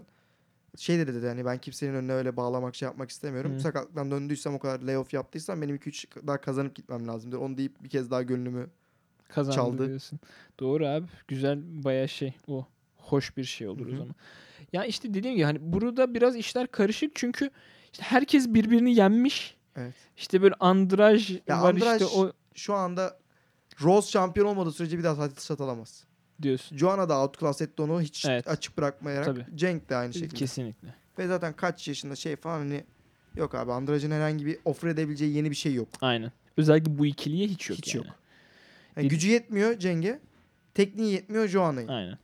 [0.78, 3.54] şey de dedi hani ben kimsenin önüne öyle bağlamak şey yapmak istemiyorum.
[3.56, 3.60] Hı.
[3.60, 7.38] Sakatlıktan döndüysem o kadar layoff yaptıysam benim 2-3 daha kazanıp gitmem lazımdır.
[7.38, 8.70] Onu deyip bir kez daha gönlümü
[9.30, 9.88] kazandı Çaldı.
[9.88, 10.20] diyorsun.
[10.60, 11.06] Doğru abi.
[11.28, 12.66] Güzel bayağı şey o.
[12.98, 14.16] Hoş bir şey olur Hı o zaman.
[14.74, 17.50] Ya işte dediğim gibi hani burada biraz işler karışık çünkü
[17.94, 19.58] işte herkes birbirini yenmiş.
[19.76, 19.94] Evet.
[20.18, 23.20] İşte böyle Andraj Ya var Andraj- işte o şu anda
[23.84, 26.04] Rose şampiyon olmadığı sürece bir daha shot alamaz.
[26.42, 26.78] diyorsun.
[26.78, 28.48] Joanna da outclass etti onu hiç Evet.
[28.48, 29.26] açık bırakmayarak.
[29.26, 29.46] Tabii.
[29.56, 30.36] Cenk de aynı şekilde.
[30.36, 30.96] Kesinlikle.
[31.18, 32.84] Ve zaten kaç yaşında şey falan hani
[33.36, 35.88] yok abi Andraj'ın herhangi bir offer edebileceği yeni bir şey yok.
[36.02, 36.32] Aynen.
[36.58, 38.08] Özellikle bu ikiliye hiç yok Hiç yani.
[38.08, 38.16] yok.
[38.96, 40.20] Yani Dedi- gücü yetmiyor Cenk'e.
[40.74, 41.88] Tekniği yetmiyor Joanna'ya.
[41.88, 42.18] Aynen.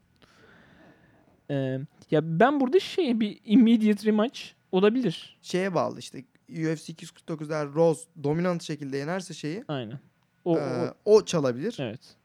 [1.51, 1.79] Ee,
[2.11, 4.41] ya ben burada şey bir immediate rematch
[4.71, 5.37] olabilir.
[5.41, 9.99] Şeye bağlı işte UFC 249'da Rose dominant şekilde yenerse şeyi Aynen.
[10.45, 11.77] O, e, o o çalabilir.
[11.79, 12.15] evet.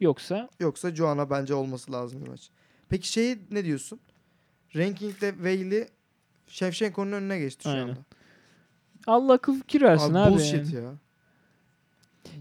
[0.00, 2.50] Yoksa Yoksa Joanna bence olması lazım bir maç.
[2.88, 4.00] Peki şey ne diyorsun?
[4.76, 5.88] Ranking'de Weili
[6.46, 7.82] Shevchenko'nun önüne geçti şu Aynen.
[7.82, 7.96] anda.
[9.06, 10.32] Allah akıl fikir versin Abi, abi.
[10.32, 10.80] bullshit ya.
[10.80, 10.96] Ya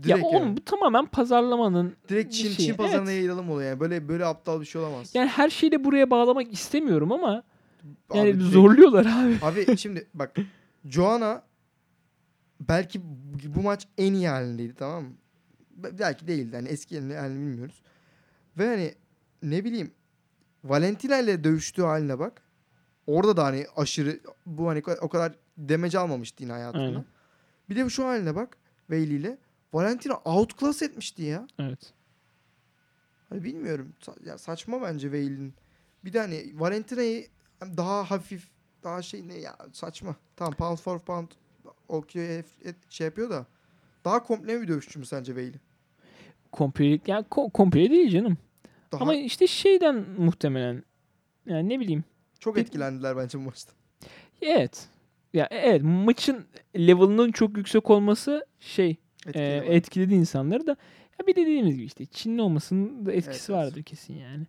[0.03, 0.57] Direkt oğlum yani.
[0.57, 2.67] bu tamamen pazarlamanın Direkt Çin, şeyi.
[2.67, 3.15] Çin pazarına Evet.
[3.21, 3.79] yayılalım oluyor yani.
[3.79, 5.11] Böyle böyle aptal bir şey olamaz.
[5.15, 7.43] Yani her şeyi de buraya bağlamak istemiyorum ama
[8.09, 9.37] Abi yani direkt- zorluyorlar abi.
[9.41, 10.35] Abi şimdi bak
[10.85, 11.43] Joanna
[12.69, 13.01] belki
[13.55, 15.13] bu- maç en iyi halindeydi tamam mı?
[15.71, 16.55] Be- Belki değildi.
[16.55, 17.81] Hani eski halini, halini bilmiyoruz.
[18.57, 18.95] Ve hani
[19.43, 19.91] ne bileyim
[20.63, 22.41] Valentina ile dövüştüğü haline bak.
[23.07, 26.83] Orada da hani aşırı bu hani o kadar demeci almamıştı yine hayatında.
[26.83, 27.05] Aynen.
[27.69, 28.57] Bir de şu haline bak
[28.89, 29.37] Bailey ile.
[29.73, 31.47] Valentina outclass etmişti ya.
[31.59, 31.93] Evet.
[33.29, 33.93] Hani bilmiyorum.
[34.01, 35.53] Sa- ya saçma bence Veil'in.
[36.05, 37.27] Bir de hani Valentina'yı
[37.61, 38.47] daha hafif
[38.83, 40.15] daha şey ne ya saçma.
[40.35, 41.27] Tamam pound for pound
[41.91, 42.43] okey
[42.89, 43.45] şey yapıyor da
[44.05, 45.57] daha komple bir dövüşçü mü sence Veil'i?
[46.51, 48.37] Komple, yani ko- komple değil canım.
[48.91, 50.83] Daha Ama işte şeyden muhtemelen
[51.45, 52.03] yani ne bileyim.
[52.39, 53.73] çok etkilendiler bence bu maçta.
[54.41, 54.87] Evet.
[55.33, 59.65] Ya evet maçın level'ının çok yüksek olması şey e, Etkiledi.
[59.65, 60.75] etkiledi insanları da.
[61.19, 63.67] Ya bir de dediğimiz gibi işte Çinli olmasının da etkisi Evet, evet.
[63.73, 64.45] vardır kesin yani.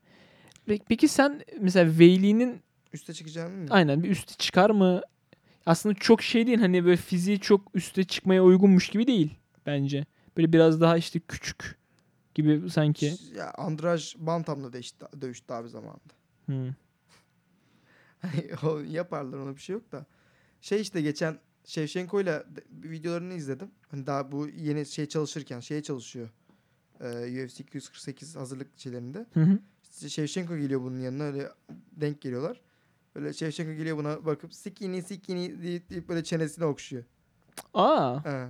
[0.69, 2.61] Pe- Peki sen mesela Weyli'nin
[2.93, 3.67] Üste çıkacağını mı?
[3.71, 5.01] aynen bir üstü çıkar mı?
[5.67, 9.35] Aslında çok şey değil hani böyle fiziği çok üste çıkmaya uygunmuş gibi değil
[9.67, 10.07] bence.
[10.37, 11.79] Böyle biraz daha işte küçük
[12.35, 13.15] gibi sanki.
[13.37, 16.15] Ya Andraj Bantam'la dövüştü, dövüştü abi zamanında.
[16.47, 16.75] Hmm.
[18.89, 20.07] Yaparlar ona bir şey yok da.
[20.61, 23.71] Şey işte geçen Shevchenko'yla de- videolarını izledim.
[23.89, 26.29] Hani daha bu yeni şey çalışırken şeye çalışıyor.
[27.01, 29.27] Ee, UFC 248 hazırlık şeylerinde.
[29.35, 29.59] Hı hı.
[29.93, 31.49] İşte Shevchenko geliyor bunun yanına öyle
[31.93, 32.61] denk geliyorlar.
[33.15, 37.05] Böyle Shevchenko geliyor buna bakıp sikini sikini deyip, deyip böyle çenesini okşuyor.
[37.75, 38.25] Aa.
[38.25, 38.49] He.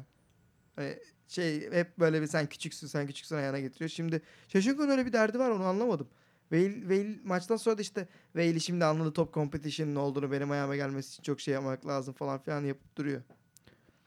[0.76, 0.98] Hani
[1.28, 3.88] şey hep böyle bir sen küçüksün sen küçüksün ayağına getiriyor.
[3.88, 6.08] Şimdi Shevchenko'nun öyle bir derdi var onu anlamadım.
[6.52, 11.08] Veil, Veil maçtan sonra da işte Veil'i şimdi anladı top competition'ın olduğunu benim ayağıma gelmesi
[11.08, 13.22] için çok şey yapmak lazım falan filan yapıp duruyor.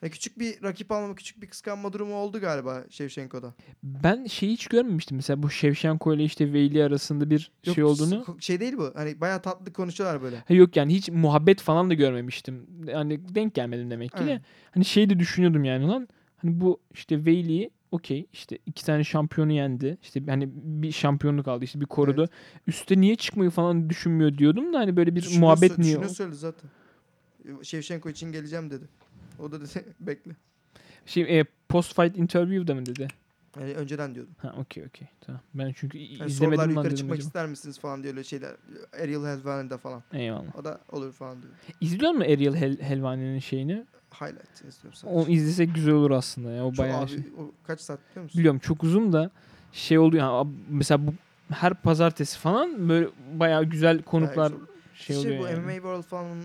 [0.01, 3.53] Hani küçük bir rakip alma, küçük bir kıskanma durumu oldu galiba Shevchenko'da.
[3.83, 5.17] Ben şeyi hiç görmemiştim.
[5.17, 8.25] Mesela bu Shevchenko ile işte Veyli arasında bir Yok, şey olduğunu.
[8.39, 8.91] Şey değil bu.
[8.95, 10.37] Hani bayağı tatlı konuşuyorlar böyle.
[10.47, 12.67] Ha yok yani hiç muhabbet falan da görmemiştim.
[12.93, 14.31] Hani denk gelmedim demek ki de.
[14.31, 14.41] Evet.
[14.71, 16.07] Hani şey de düşünüyordum yani lan.
[16.37, 19.97] Hani bu işte Veyli'yi okey işte iki tane şampiyonu yendi.
[20.01, 22.29] İşte hani bir şampiyonluk aldı işte bir korudu.
[22.67, 25.91] Üste niye çıkmayı falan düşünmüyor diyordum da hani böyle bir Düşünüyor muhabbet niye?
[25.91, 26.69] düşünüyor söyledi zaten.
[27.63, 28.85] Shevchenko için geleceğim dedi.
[29.39, 30.31] O da dedi bekle.
[31.05, 33.07] Şey e, post fight interview'da mı dedi?
[33.59, 34.35] Yani önceden diyordum.
[34.37, 35.07] Ha okey okey.
[35.21, 35.41] Tamam.
[35.53, 37.27] Ben çünkü Yani sorular izlemedim lan yukarı çıkmak acaba.
[37.27, 38.55] ister misiniz falan diyor öyle şeyler.
[39.01, 40.03] Ariel Helvan'da falan.
[40.13, 40.55] Eyvallah.
[40.59, 41.53] O da olur falan diyor.
[41.81, 43.85] İzliyor mu Ariel Hel- Helvani'nin şeyini?
[44.21, 45.07] Highlight istiyorum sadece.
[45.19, 46.65] O izlesek güzel olur aslında ya.
[46.65, 47.19] O Şu bayağı abi, şey.
[47.37, 48.39] o kaç saat biliyor musun?
[48.39, 49.31] Biliyorum çok uzun da
[49.71, 51.13] şey oldu yani mesela bu
[51.53, 55.65] her pazartesi falan böyle bayağı güzel konuklar Bayağı şey işte oluyor bu yani.
[55.65, 56.37] MMA World falan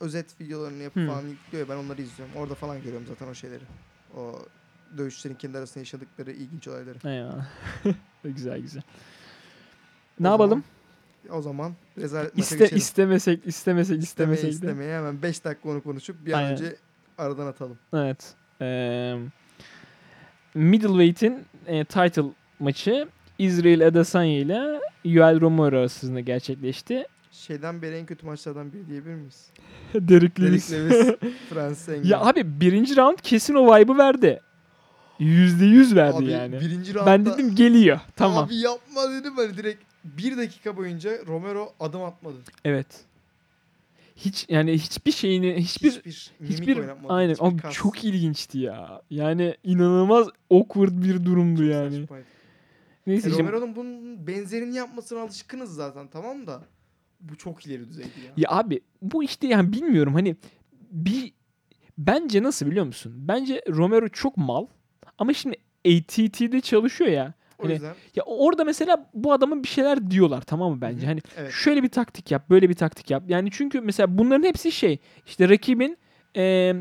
[0.00, 1.06] özet videolarını yapıp Hmm.
[1.08, 1.68] falan yüklüyor.
[1.68, 2.36] Ben onları izliyorum.
[2.36, 3.62] Orada falan görüyorum zaten o şeyleri.
[4.16, 4.38] O
[4.98, 6.98] dövüşçülerin kendi arasında yaşadıkları ilginç olayları.
[7.08, 7.46] Eyvallah.
[8.24, 8.82] güzel güzel.
[10.20, 10.50] O Ne yapalım?
[10.50, 12.76] zaman- O zaman rezalet İste, geçelim.
[12.78, 16.52] istemesek istemesek istemesek istemeye hemen 5 dakika onu konuşup bir an Aynen.
[16.52, 16.76] önce
[17.18, 17.78] aradan atalım.
[17.94, 18.34] Evet.
[18.60, 19.16] Ee,
[20.54, 22.22] middleweight'in e, title
[22.58, 27.06] maçı Israel Adesanya ile Yoel Romero arasında gerçekleşti.
[27.30, 29.46] Şeyden beri en kötü maçlardan biri diyebilir miyiz?
[29.94, 30.68] Derek Derek Lewis,
[31.50, 32.10] Francis Engel.
[32.10, 34.40] ya abi birinci round kesin o vibe'ı verdi.
[35.18, 36.60] Yüzde yüz verdi Abi yani.
[36.60, 38.00] birinci roundda Ben dedim geliyor.
[38.16, 38.44] Tamam.
[38.44, 42.36] Abi yapma dedim hani direkt bir dakika boyunca Romero adım atmadı.
[42.64, 42.86] Evet.
[44.16, 47.12] Hiç yani hiçbir şeyini hiçbir hiçbir, hiçbir oynatmadı.
[47.12, 47.74] aynen hiçbir abi kas.
[47.74, 49.02] çok ilginçti ya.
[49.10, 52.00] Yani inanılmaz awkward bir durumdu yani.
[52.00, 52.26] Saçmaydı.
[53.06, 56.62] Neyse E, Romero'nun bunun benzerini yapmasına alışkınız zaten tamam da
[57.20, 58.32] bu çok ileri düzeydi ya.
[58.36, 60.36] Ya abi bu işte yani bilmiyorum hani
[60.90, 61.32] bir
[61.98, 63.12] bence nasıl biliyor musun?
[63.16, 64.66] Bence Romero çok mal
[65.18, 65.56] ama şimdi
[65.86, 67.34] ATT'de çalışıyor ya.
[67.58, 71.06] o hani- yüzden Ya orada mesela bu adama bir şeyler diyorlar tamam mı bence?
[71.06, 71.52] Hani evet.
[71.52, 73.22] şöyle bir taktik yap, böyle bir taktik yap.
[73.28, 75.98] Yani çünkü mesela bunların hepsi şey işte rakibin
[76.36, 76.74] e,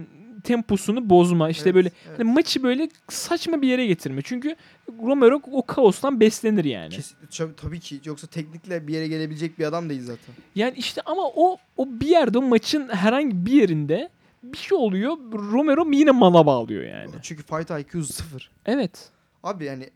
[0.53, 2.19] temposunu bozma işte Evet, böyle evet.
[2.19, 4.21] hani maçı böyle saçma bir yere getirme.
[4.23, 4.55] Çünkü
[5.03, 6.93] Romero o kaostan beslenir yani.
[6.93, 10.35] Kesin- tabii, ki yoksa teknikle bir yere gelebilecek bir adam değil zaten.
[10.55, 14.09] Yani işte ama o o bir yerde o maçın herhangi bir yerinde
[14.43, 15.17] bir şey oluyor.
[15.33, 17.11] Romero yine mala bağlıyor yani.
[17.21, 18.51] Çünkü fight IQ sıfır.
[18.65, 19.09] Evet.
[19.43, 19.89] Abi yani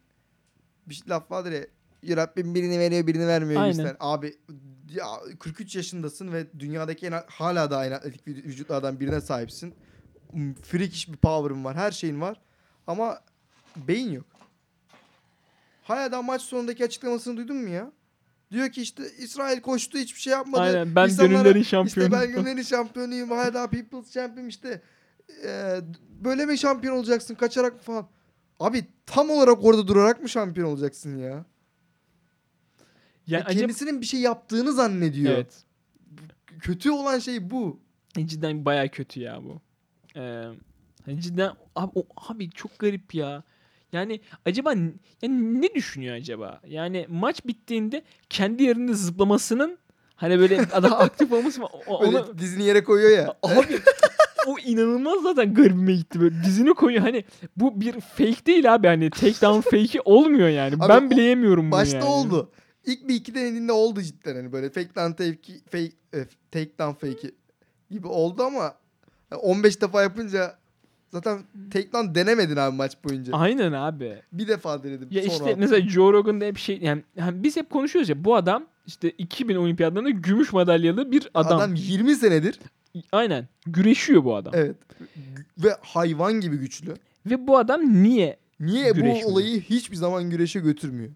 [0.87, 1.61] bir şey- laf vardır ya
[2.03, 3.95] "Ya Rabbim birini veriyor birini vermiyor Aynen.
[3.99, 4.33] Abi
[4.95, 5.05] ya
[5.39, 9.73] 43 yaşındasın ve dünyadaki en, hala da aynı atletik vüc- vücutlardan birine sahipsin.
[10.63, 11.75] Freakish bir power'ın var.
[11.75, 12.41] Her şeyin var.
[12.87, 13.19] Ama
[13.75, 14.25] beyin yok.
[15.83, 17.91] Hala da maç sonundaki açıklamasını duydun mu ya?
[18.51, 20.61] Diyor ki işte İsrail koştu hiçbir şey yapmadı.
[20.61, 22.11] Aynen ben İnsanlara- gönüllerin İşte şampiyonu.
[22.11, 23.31] ben gönüllerin şampiyonuyum.
[23.31, 24.81] Hala daha People's Champion işte.
[25.45, 25.79] Ee,
[26.09, 27.35] böyle mi şampiyon olacaksın?
[27.35, 28.07] Kaçarak mı falan?
[28.59, 31.45] Abi tam olarak orada durarak mı şampiyon olacaksın ya?
[33.27, 35.33] yani Ve acaba kendisinin bir şey yaptığını zannediyor.
[35.33, 35.63] evet.
[36.61, 37.79] Kötü olan şey bu.
[38.25, 39.61] Cidden baya kötü ya bu.
[40.15, 40.43] Ee,
[41.05, 43.43] hani cidden abi, o, abi çok garip ya.
[43.91, 44.73] Yani acaba
[45.21, 46.61] yani ne düşünüyor acaba?
[46.67, 49.77] Yani maç bittiğinde kendi yerinde zıplamasının
[50.15, 51.67] hani böyle daha aktif olması mı?
[51.87, 53.35] Onu, dizini yere koyuyor ya.
[53.43, 53.79] abi
[54.47, 57.23] o inanılmaz zaten garibime gitti böyle dizini koyuyor hani
[57.57, 61.79] bu bir fake değil abi hani takedown fake'i olmuyor yani Abi ben bile yemiyorum bunu
[61.79, 62.07] Başta yani.
[62.07, 62.51] oldu.
[62.85, 67.07] İlk bir iki denediğinde oldu cidden hani böyle fake down take, fake, e, take down
[67.07, 67.31] fake'i
[67.91, 68.75] gibi oldu ama
[69.35, 70.55] 15 defa yapınca
[71.09, 71.39] zaten
[71.71, 73.33] take down denemedin abi maç boyunca.
[73.33, 74.21] Aynen abi.
[74.31, 75.07] Bir defa denedim.
[75.11, 75.59] Ya sonra işte attım.
[75.59, 79.55] mesela Joe Rogan'da hep şey yani, yani biz hep konuşuyoruz ya bu adam işte 2000
[79.55, 81.57] olimpiyatlarında gümüş madalyalı bir adam.
[81.57, 82.59] adam 20 senedir
[83.11, 83.47] Aynen.
[83.65, 84.53] Güreşiyor bu adam.
[84.55, 84.75] evet
[85.57, 86.93] ve hayvan gibi güçlü.
[87.25, 88.37] Ve bu adam niye?
[88.59, 89.23] Niye Güreşmiyor.
[89.23, 91.11] bu olayı hiçbir zaman güreşe götürmüyor?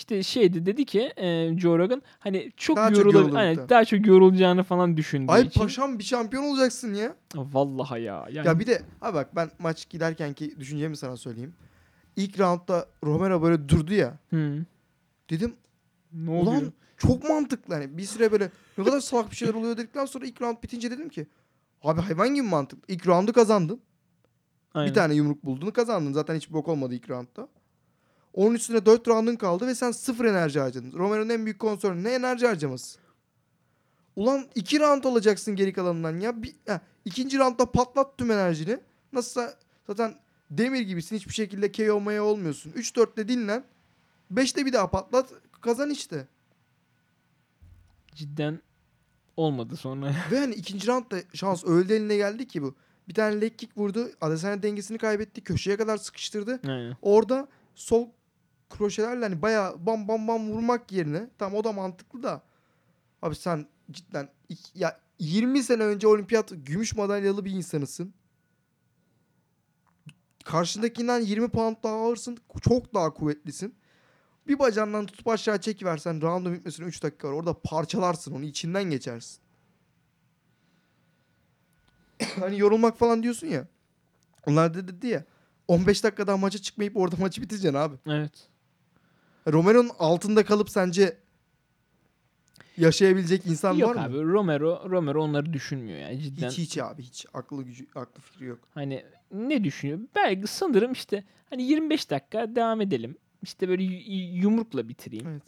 [0.00, 3.68] İşte şeydi dedi ki e, Joe Rogan hani çok Daha çok yorulur, aynen, muhtemelen.
[3.68, 5.60] daha çok yorulacağını falan düşündüğü Ay için.
[5.60, 7.16] paşam bir şampiyon olacaksın ya.
[7.34, 8.26] Vallahi ya.
[8.32, 11.54] Yani, Ya bir de abi bak ben maç giderken ki düşüncemi sana söyleyeyim.
[12.16, 14.18] İlk roundda Romero böyle durdu ya.
[14.30, 14.64] Hı.
[15.30, 15.54] Dedim
[16.12, 16.62] Ne oluyor?
[16.62, 20.26] ulan çok mantıklı hani bir süre böyle ne kadar salak bir şeyler oluyor dedikten sonra
[20.26, 21.26] ilk round bitince dedim ki
[21.82, 22.94] abi hayvan gibi mantıklı.
[22.94, 23.80] İlk roundu kazandın.
[24.74, 24.90] Aynen.
[24.90, 26.12] Bir tane yumruk buldun kazandın.
[26.12, 27.48] Zaten hiç bok olmadı ilk roundda.
[28.34, 30.92] Onun üstüne 4 roundun kaldı ve sen sıfır enerji harcadın.
[30.92, 32.98] Romero'nun en büyük konserni ne enerji harcaması.
[34.16, 36.42] Ulan 2 round alacaksın geri kalanından ya.
[36.42, 38.78] Bir, ha, ikinci roundda patlat tüm enerjini.
[39.12, 39.54] Nasılsa
[39.86, 40.14] zaten
[40.50, 41.16] demir gibisin.
[41.16, 42.72] Hiçbir şekilde KO maya olmuyorsun.
[42.72, 43.64] 3-4'te dinlen.
[44.34, 45.32] 5'te bir daha patlat.
[45.60, 46.28] Kazan işte.
[48.14, 48.60] Cidden
[49.36, 50.14] olmadı sonra.
[50.30, 52.74] Ve hani ikinci roundda şans öyle eline geldi ki bu.
[53.08, 54.10] Bir tane leg kick vurdu.
[54.20, 55.40] Adesanya dengesini kaybetti.
[55.40, 56.60] Köşeye kadar sıkıştırdı.
[56.66, 56.96] Aynen.
[57.02, 58.08] Orada sol
[58.70, 62.42] kroşelerle hani bayağı bam bam bam vurmak yerine tam o da mantıklı da
[63.22, 64.28] abi sen cidden
[64.74, 68.14] ya 20 sene önce olimpiyat gümüş madalyalı bir insanısın.
[70.44, 72.38] Karşındakinden 20 pound daha ağırsın.
[72.62, 73.74] Çok daha kuvvetlisin.
[74.46, 77.32] Bir bacağından tutup aşağı çekiversen roundun bitmesine 3 dakika var.
[77.32, 78.44] Orada parçalarsın onu.
[78.44, 79.40] içinden geçersin.
[82.40, 83.68] hani yorulmak falan diyorsun ya.
[84.46, 85.24] Onlar da dedi ya.
[85.68, 87.96] 15 dakikadan maça çıkmayıp orada maçı bitireceksin abi.
[88.06, 88.49] Evet.
[89.46, 91.16] Romero'nun altında kalıp sence
[92.76, 94.32] yaşayabilecek insan Yok var abi mı?
[94.32, 96.48] Romero Romero onları düşünmüyor yani cidden.
[96.48, 98.58] Hiç hiç abi hiç aklı gücü aklı fikri yok.
[98.74, 99.98] Hani ne düşünüyor?
[100.14, 103.16] Belki sanırım işte hani 25 dakika devam edelim.
[103.42, 103.82] İşte böyle
[104.14, 105.28] yumrukla bitireyim.
[105.28, 105.42] Evet.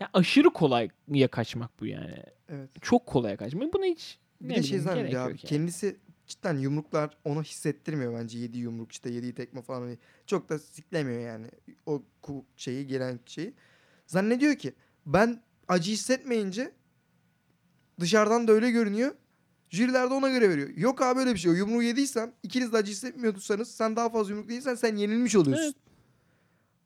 [0.00, 2.22] Ya aşırı kolaya kaçmak bu yani.
[2.48, 2.70] Evet.
[2.82, 3.72] Çok kolaya kaçmak.
[3.74, 5.30] Buna hiç Bir de şey zannediyor abi.
[5.30, 5.48] yok yani.
[5.48, 5.96] Kendisi
[6.26, 8.38] cidden yumruklar ona hissettirmiyor bence.
[8.38, 9.80] Yedi yumruk işte yediği tekme falan.
[9.80, 11.46] Hani çok da siklemiyor yani.
[11.86, 12.02] O
[12.56, 13.54] şeyi gelen şeyi.
[14.06, 14.72] Zannediyor ki
[15.06, 16.72] ben acı hissetmeyince
[18.00, 19.14] dışarıdan da öyle görünüyor.
[19.70, 20.68] Jüriler de ona göre veriyor.
[20.68, 21.52] Yok abi öyle bir şey.
[21.52, 25.64] O yumruğu yediysen ikiniz de acı hissetmiyorduysanız sen daha fazla yumruk değilsen sen yenilmiş oluyorsun.
[25.64, 25.74] Evet.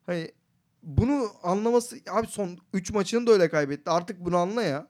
[0.05, 0.31] Hani
[0.83, 3.89] bunu anlaması abi son 3 maçını da öyle kaybetti.
[3.89, 4.87] Artık bunu anla ya.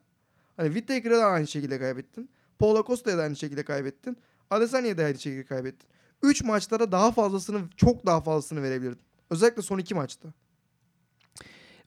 [0.57, 2.29] Hani Whittaker'a da aynı şekilde kaybettin.
[2.59, 4.17] Paulo Costa'ya da aynı şekilde kaybettin.
[4.49, 5.87] Adesanya'ya da aynı şekilde kaybettin.
[6.23, 9.01] 3 maçlara daha fazlasını çok daha fazlasını verebilirdin.
[9.29, 10.29] Özellikle son 2 maçta.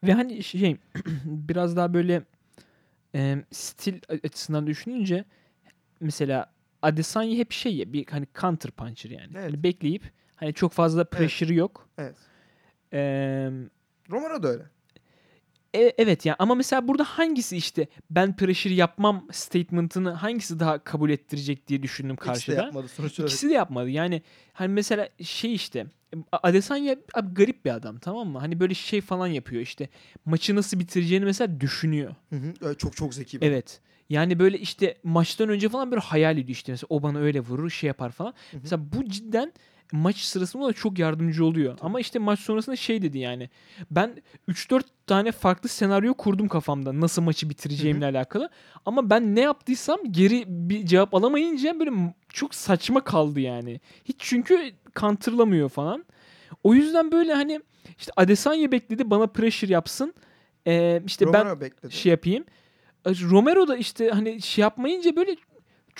[0.02, 0.76] Ve hani şey
[1.24, 2.22] biraz daha böyle
[3.14, 5.24] e, stil açısından düşününce
[6.00, 6.52] mesela
[6.82, 9.30] Adesanya hep şey ya bir hani counter puncher yani.
[9.34, 9.44] Evet.
[9.52, 11.88] Hani bekleyip hani çok fazla pressure yok.
[11.98, 12.16] Evet.
[12.92, 13.52] Eee
[14.11, 14.64] Romero da öyle.
[15.74, 21.10] E- evet ya ama mesela burada hangisi işte ben pressure yapmam statement'ını hangisi daha kabul
[21.10, 22.54] ettirecek diye düşündüm İkisi de karşıda.
[22.64, 23.30] yapmadı sonuç olarak.
[23.32, 23.90] İkisi de yapmadı.
[23.90, 25.86] Yani hani mesela şey işte
[26.32, 28.38] Adesanya abi garip bir adam tamam mı?
[28.38, 29.88] Hani böyle şey falan yapıyor işte.
[30.24, 32.14] Maçı nasıl bitireceğini mesela düşünüyor.
[32.30, 32.74] Hı hı.
[32.74, 33.40] Çok çok zeki.
[33.40, 33.80] bir- Evet.
[34.08, 36.72] Yani böyle işte maçtan önce falan böyle hayal ediyor işte.
[36.72, 38.34] Mesela o bana öyle vurur şey yapar falan.
[38.50, 38.60] Hı hı.
[38.62, 39.52] Mesela bu cidden
[39.93, 41.78] maç sırasında da çok yardımcı oluyor.
[41.80, 43.51] Ama işte maç sonrasında şey dedi yani.
[43.91, 47.01] Ben 3-4 tane farklı senaryo kurdum kafamda.
[47.01, 48.51] Nasıl maçı bitireceğimle alakalı.
[48.86, 51.91] Ama ben ne yaptıysam geri bir cevap alamayınca böyle
[52.28, 53.80] çok saçma kaldı yani.
[54.05, 56.05] Hiç çünkü counterlamıyor falan.
[56.64, 57.61] O yüzden böyle hani
[57.99, 60.14] işte Adesanya bekledi bana pressure yapsın.
[60.66, 61.95] Ee, işte ben Romero bekledi.
[61.95, 62.45] şey yapayım.
[63.07, 65.36] Romero da işte hani şey yapmayınca böyle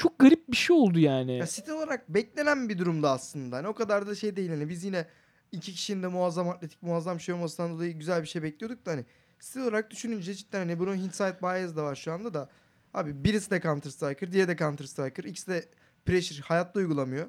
[0.01, 1.36] çok garip bir şey oldu yani.
[1.36, 3.57] Ya stil olarak beklenen bir durumda aslında.
[3.57, 5.07] Hani o kadar da şey değil hani biz yine
[5.53, 9.05] iki kişinin de muazzam atletik muazzam şey olmasından dolayı güzel bir şey bekliyorduk da hani
[9.38, 12.51] stil olarak düşününce cidden hani bunun hindsight bias da var şu anda da.
[12.94, 15.24] Abi birisi de Counter Striker, diğeri de Counter Striker.
[15.24, 15.68] İkisi de
[16.07, 17.26] pressure hayatta uygulamıyor.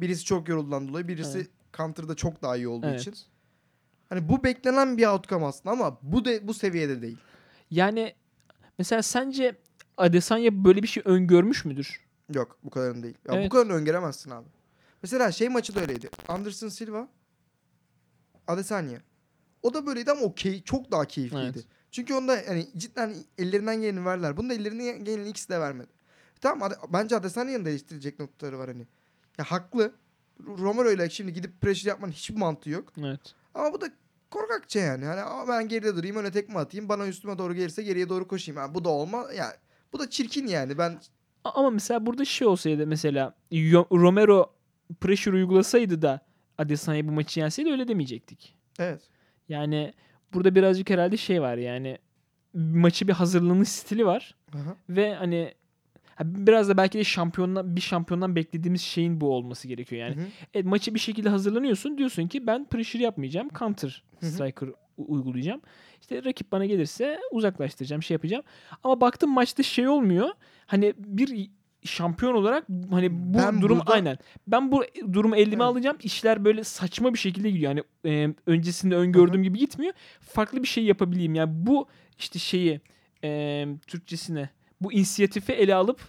[0.00, 1.50] Birisi çok yorulduğundan dolayı, birisi Evet.
[1.76, 3.00] Counter'da çok daha iyi olduğu Evet.
[3.00, 3.14] için.
[4.08, 7.18] Hani bu beklenen bir outcome aslında ama bu de bu seviyede değil.
[7.70, 8.14] Yani
[8.78, 9.56] mesela sence
[10.00, 12.00] Adesanya böyle bir şey öngörmüş müdür?
[12.34, 13.14] Yok bu kadarın değil.
[13.28, 13.50] Ya bu Evet.
[13.50, 14.46] kadarını öngöremezsin abi.
[15.02, 16.10] Mesela şey maçı da öyleydi.
[16.28, 17.08] Anderson Silva,
[18.46, 18.98] Adesanya.
[19.62, 21.52] O da böyleydi ama o key, çok daha keyifliydi.
[21.54, 21.64] Evet.
[21.90, 24.36] Çünkü onda hani cidden ellerinden geleni verdiler.
[24.36, 25.88] Bunda ellerinden geleni ikisi de vermedi.
[26.40, 28.86] Tamam Ade- bence Adesanya'nın değiştirecek noktaları var hani.
[29.38, 29.92] Ya haklı.
[30.46, 32.92] Romero ile şimdi gidip pressure yapmanın hiçbir mantığı yok.
[32.98, 33.20] Evet.
[33.54, 33.86] Ama bu da
[34.30, 35.04] korkakça yani.
[35.04, 36.88] Hani "Aa, ben geride durayım öne tekme atayım.
[36.88, 38.58] Bana üstüme doğru gelirse geriye doğru koşayım.
[38.60, 39.26] Yani bu da olma.
[39.36, 39.52] Yani
[39.92, 40.78] bu da çirkin yani.
[40.78, 40.98] Ben
[41.44, 43.34] Ama mesela burada şey olsaydı mesela
[43.92, 44.52] Romero
[45.00, 46.20] pressure uygulasaydı da
[46.58, 48.56] Adesanya bu maçı yenseydi öyle demeyecektik.
[48.78, 49.00] evet.
[49.48, 49.92] Yani
[50.34, 51.98] burada birazcık herhalde şey var yani
[52.54, 54.76] maçı bir hazırlanış stili var Aha.
[54.88, 55.54] ve hani ha,
[56.24, 60.16] biraz da belki de şampiyondan bir şampiyondan beklediğimiz şeyin bu olması gerekiyor yani.
[60.16, 60.26] Hı hı.
[60.54, 61.98] Evet, maçı bir şekilde hazırlanıyorsun.
[61.98, 63.48] Diyorsun ki ben pressure yapmayacağım.
[63.58, 64.30] Counter Hı hı.
[64.30, 65.60] striker u- uygulayacağım.
[66.00, 68.42] İşte rakip bana gelirse uzaklaştıracağım, şey yapacağım.
[68.84, 70.28] Ama baktım maçta şey olmuyor.
[70.66, 71.50] Hani bir
[71.84, 74.18] şampiyon olarak hani bu Ben durum burada- aynen.
[74.46, 75.62] Ben bu durumu elime Evet.
[75.62, 75.96] alacağım.
[76.02, 77.70] İşler böyle saçma bir şekilde gidiyor.
[77.76, 79.92] Yani e, öncesinde öngördüğüm gibi gitmiyor.
[80.20, 81.34] Farklı bir şey yapabileyim.
[81.34, 82.80] Yani bu işte şeyi
[83.24, 84.48] e, Türkçesine
[84.80, 86.00] bu inisiyatifi ele alıp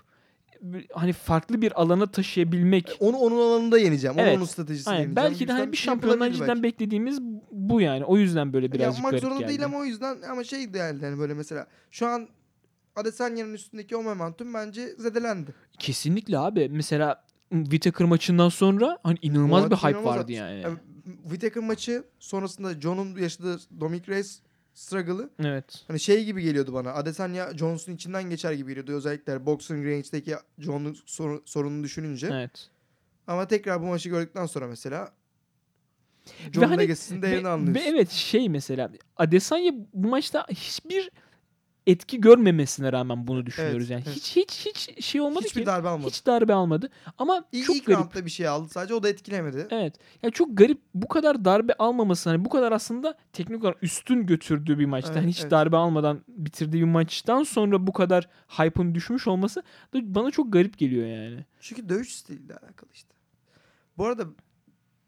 [0.94, 4.20] hani farklı bir alana taşıyabilmek Onu onun alanında yeneceğim.
[4.20, 4.38] Evet.
[4.38, 5.02] onun stratejisini Aynen.
[5.04, 5.30] yeneceğim.
[5.30, 8.06] Belki de hani bir şey şampiyondan yapılabilir cidden beklediğimiz bu yani.
[8.06, 9.50] O yüzden böyle birazcık Yapmak garip zorunda geldi.
[9.50, 12.28] değil ama o yüzden ama şey değerli hani böyle mesela şu an
[12.96, 15.54] Adesanya'nın üstündeki o momentum bence zedelendi.
[15.80, 16.70] Kesinlikle abi.
[16.72, 20.62] Mesela Whittaker maçından sonra hani inanılmaz bir hype vardı yani.
[20.62, 20.78] Yani
[21.24, 24.40] Whittaker maçı sonrasında John'un yaşadığı Dominic Reyes
[24.74, 25.84] struggle'ı Evet.
[25.88, 26.94] hani şey gibi geliyordu bana.
[26.94, 28.92] Adesanya Johnson içinden geçer gibi geliyordu.
[28.92, 32.30] Özellikle boxing range'deki John'un sorun- sorununu düşününce.
[32.34, 32.70] Evet.
[33.28, 35.12] Ama tekrar bu maçı gördükten sonra mesela
[36.48, 37.74] Ve John'un hani- değerini anlıyorsun.
[37.86, 41.12] ve evet şey mesela Adesanya bu maçta hiçbir
[41.92, 44.04] etki görmemesine rağmen bunu düşünüyoruz yani.
[44.08, 44.18] evet.
[44.18, 45.66] Hiç hiç hiç şey olmadı Hiçbir ki.
[45.66, 46.08] darbe almadı.
[46.08, 46.90] Hiç darbe almadı.
[47.18, 48.00] Ama İlk, çok ilk garip.
[48.00, 49.68] roundda bir şey aldı sadece o da etkilemedi.
[49.70, 49.96] Evet.
[50.24, 54.80] Ya çok garip bu kadar darbe almaması hani bu kadar aslında teknik olarak üstün götürdüğü
[54.80, 55.12] bir maçta.
[55.12, 55.52] Evet, hani hiç evet.
[55.52, 59.64] darbe almadan bitirdiği bir maçtan sonra bu kadar hype'ın düşmüş olması
[59.94, 61.46] da bana çok garip geliyor yani.
[61.62, 63.10] Çünkü dövüş stiliyle alakalı işte.
[63.98, 64.24] Bu arada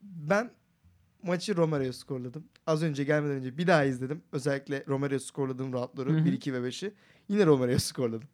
[0.02, 0.52] ben
[1.24, 2.44] maçı Romero'ya skorladım.
[2.68, 4.22] Az önce gelmeden önce bir daha izledim.
[4.32, 6.26] Özellikle Romero'ya skorladığım roundları Hı hı.
[6.26, 6.94] 1, 2 ve 5'i.
[7.30, 8.28] Yine Romero'ya skorladım.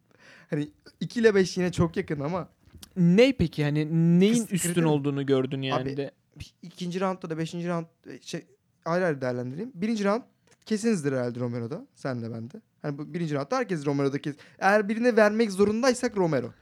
[0.50, 0.70] Hani
[1.00, 2.48] 2 ile 5 yine çok yakın ama
[2.96, 3.86] Ne peki hani
[4.20, 6.10] neyin Kıs- üstün olduğunu gördün yani Abi, de.
[6.62, 7.54] ikinci roundda da 5.
[7.54, 8.46] round e, şey
[8.84, 9.70] ayrı ayrı değerlendireyim.
[9.74, 10.22] Birinci round
[10.66, 11.86] kesinizdir herhalde Romero'da.
[11.94, 12.60] Sen de ben de.
[12.82, 14.36] Hani bu birinci roundda herkes Romero'da kes.
[14.58, 16.52] Eğer birine vermek zorundaysak Romero.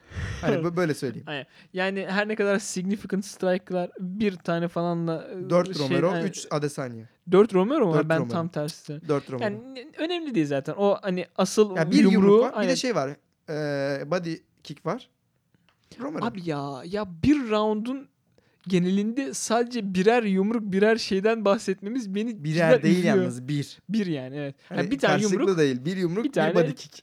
[0.40, 1.26] Hani bö- böyle söyleyeyim.
[1.72, 6.46] Yani her ne kadar significant strike'lar bir tane falanla e, 4 şey- Romero, yani 3
[6.50, 7.08] Adesanya.
[7.30, 7.94] 4 Romero mu?
[7.94, 8.32] Dört ben Romero.
[8.32, 9.00] tam tersi.
[9.08, 9.44] 4 Romero.
[9.44, 10.74] Yani ne- önemli değil zaten.
[10.78, 12.52] O hani asıl Ya bir yumruğu yumruk var.
[12.52, 12.70] Bir aynen.
[12.72, 13.10] de şey var.
[13.50, 15.08] Ee, body kick var.
[16.00, 16.24] Romero.
[16.24, 18.08] Abi ya ya bir roundun
[18.68, 23.16] genelinde sadece birer yumruk birer şeyden bahsetmemiz beni Birer değil üzüyor.
[23.16, 23.78] yalnız bir.
[23.88, 24.54] Bir yani evet.
[24.68, 25.84] Hani Yani bir tane yumruk değil.
[25.84, 27.02] Bir yumruk bir bir, tane- body kick.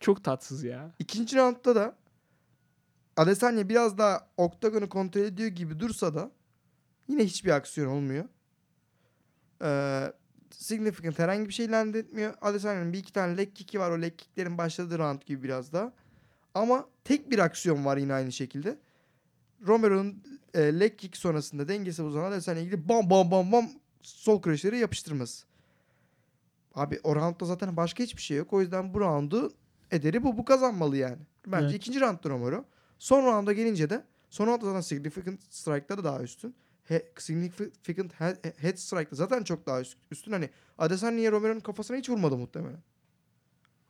[0.00, 0.94] çok tatsız ya.
[0.98, 1.96] İkinci roundda da
[3.16, 6.30] Adesanya biraz daha oktagonu kontrol ediyor gibi dursa da
[7.08, 8.24] yine hiçbir aksiyon olmuyor.
[9.64, 10.12] Ee,
[10.50, 12.34] significant herhangi bir şey land etmiyor.
[12.40, 13.90] Adesanya'nın bir iki tane leg kick'i var.
[13.90, 15.92] O leg kick'lerin başladığı round gibi biraz daha.
[16.54, 18.78] Ama tek bir aksiyon var yine aynı şekilde.
[19.66, 20.22] Romero'nun
[20.54, 23.70] e, leg kick sonrasında dengesi bozulan Adesanya'ya ilgili bam bam bam bam
[24.02, 25.46] sol crunch'leri yapıştırması.
[26.74, 28.52] Abi o roundda zaten başka hiçbir şey yok.
[28.52, 29.52] O yüzden bu roundu
[29.90, 30.38] ederi bu.
[30.38, 31.18] Bu kazanmalı yani.
[31.46, 31.74] Bence Evet.
[31.76, 32.64] ikinci roundda Romero.
[32.98, 36.54] Son rounda gelince de son roundda zaten significant strike'ları daha üstün.
[36.84, 40.32] He, significant head, strike'da zaten çok daha üst- üstün.
[40.32, 42.80] Hani Adesanya Romero'nun kafasına hiç vurmadı muhtemelen.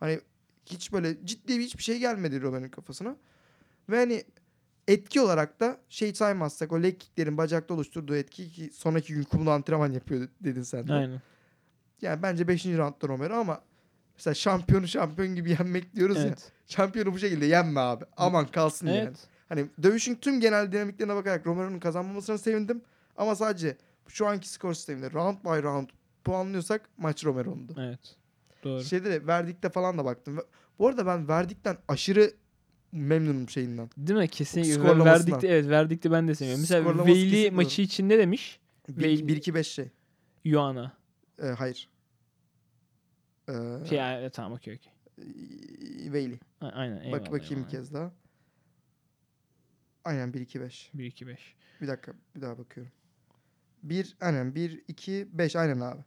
[0.01, 0.21] Hani
[0.67, 3.17] hiç böyle ciddi bir hiçbir şey gelmedi Romero'nun kafasına.
[3.89, 4.25] Ve hani
[4.89, 9.53] etki olarak da şey saymazsak o leg kicklerin bacakta oluşturduğu etki ki sonraki gün kumda
[9.53, 10.93] antrenman yapıyor dedin sen de.
[10.93, 11.23] Aynen.
[12.03, 12.67] Yani bence 5.
[12.67, 13.61] roundda Romero ama
[14.15, 16.23] mesela şampiyonu şampiyon gibi yenmek diyoruz ya.
[16.23, 16.53] Evet.
[16.67, 18.05] Şampiyonu bu şekilde yenme abi.
[18.17, 18.99] Aman kalsın yani.
[18.99, 19.29] Evet.
[19.49, 22.83] Hani dövüşün tüm genel dinamiklerine bakarak Romero'nun kazanmamasına sevindim.
[23.17, 23.77] Ama sadece
[24.09, 25.89] şu anki skor sisteminde round by round
[26.25, 27.75] puanlıyorsak maç Romero'nundu.
[27.79, 28.17] Evet.
[28.65, 28.85] Doğru.
[28.85, 30.39] Şeyde de verdikte falan da baktım.
[30.79, 32.33] Bu arada ben verdikten aşırı
[32.93, 33.91] memnunum şeyinden.
[33.97, 34.29] Değil mi?
[34.29, 35.05] Kesinlikle.
[35.05, 36.61] Verdikte evet verdikte ben de seviyorum.
[36.61, 38.61] Mesela Veyli maçı için ne demiş?
[38.89, 39.89] Ve- 1-2-5 şey.
[40.45, 40.93] Yuana.
[41.43, 41.89] Ee, hayır.
[43.49, 43.53] Ee,
[43.89, 44.93] Şey yani, tamam okey okey.
[46.13, 46.39] Veyli.
[46.61, 46.97] A- Aynen.
[46.97, 47.67] Bak eyvallah, bakayım eyvallah.
[47.67, 48.13] bir kez daha.
[50.05, 50.91] Aynen 1-2-5.
[50.95, 51.55] 1 2 5.
[51.81, 52.93] Bir dakika bir daha bakıyorum.
[53.83, 56.01] 1 aynen 1 2 5 aynen abi.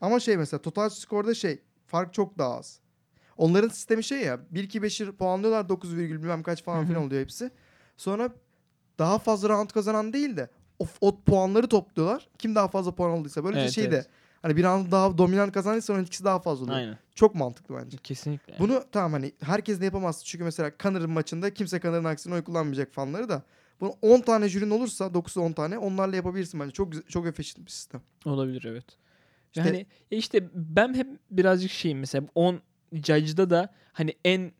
[0.00, 2.80] Ama şey mesela total skorda şey fark çok daha az.
[3.40, 7.22] Onların sistemi şey ya 1 2 5'i puanlıyorlar 9 virgül bilmem kaç falan filan oluyor
[7.22, 7.50] hepsi.
[7.96, 8.30] Sonra
[8.98, 12.28] daha fazla round kazanan değil de o, o puanları topluyorlar.
[12.38, 13.92] Kim daha fazla puan aldıysa böylece Evet, şey evet.
[14.04, 14.06] de
[14.42, 16.78] hani bir round daha dominant kazandıysa onun etkisi daha fazla oluyor.
[16.78, 16.98] Aynen.
[17.14, 17.96] Çok mantıklı bence.
[17.96, 18.54] Kesinlikle.
[18.58, 20.24] Bunu tamam hani herkes de yapamaz.
[20.24, 23.42] Çünkü mesela Connor'ın maçında kimse Connor'ın aksine oy kullanmayacak fanları da.
[23.80, 26.72] Bunu 10 tane jürin olursa 9'u 10 tane onlarla yapabilirsin bence.
[26.72, 28.00] Çok çok efficient bir sistem.
[28.24, 28.84] Olabilir evet.
[29.54, 32.60] İşte- Yani e işte ben hep birazcık şeyim mesela 10
[32.92, 34.52] judge'da da hani en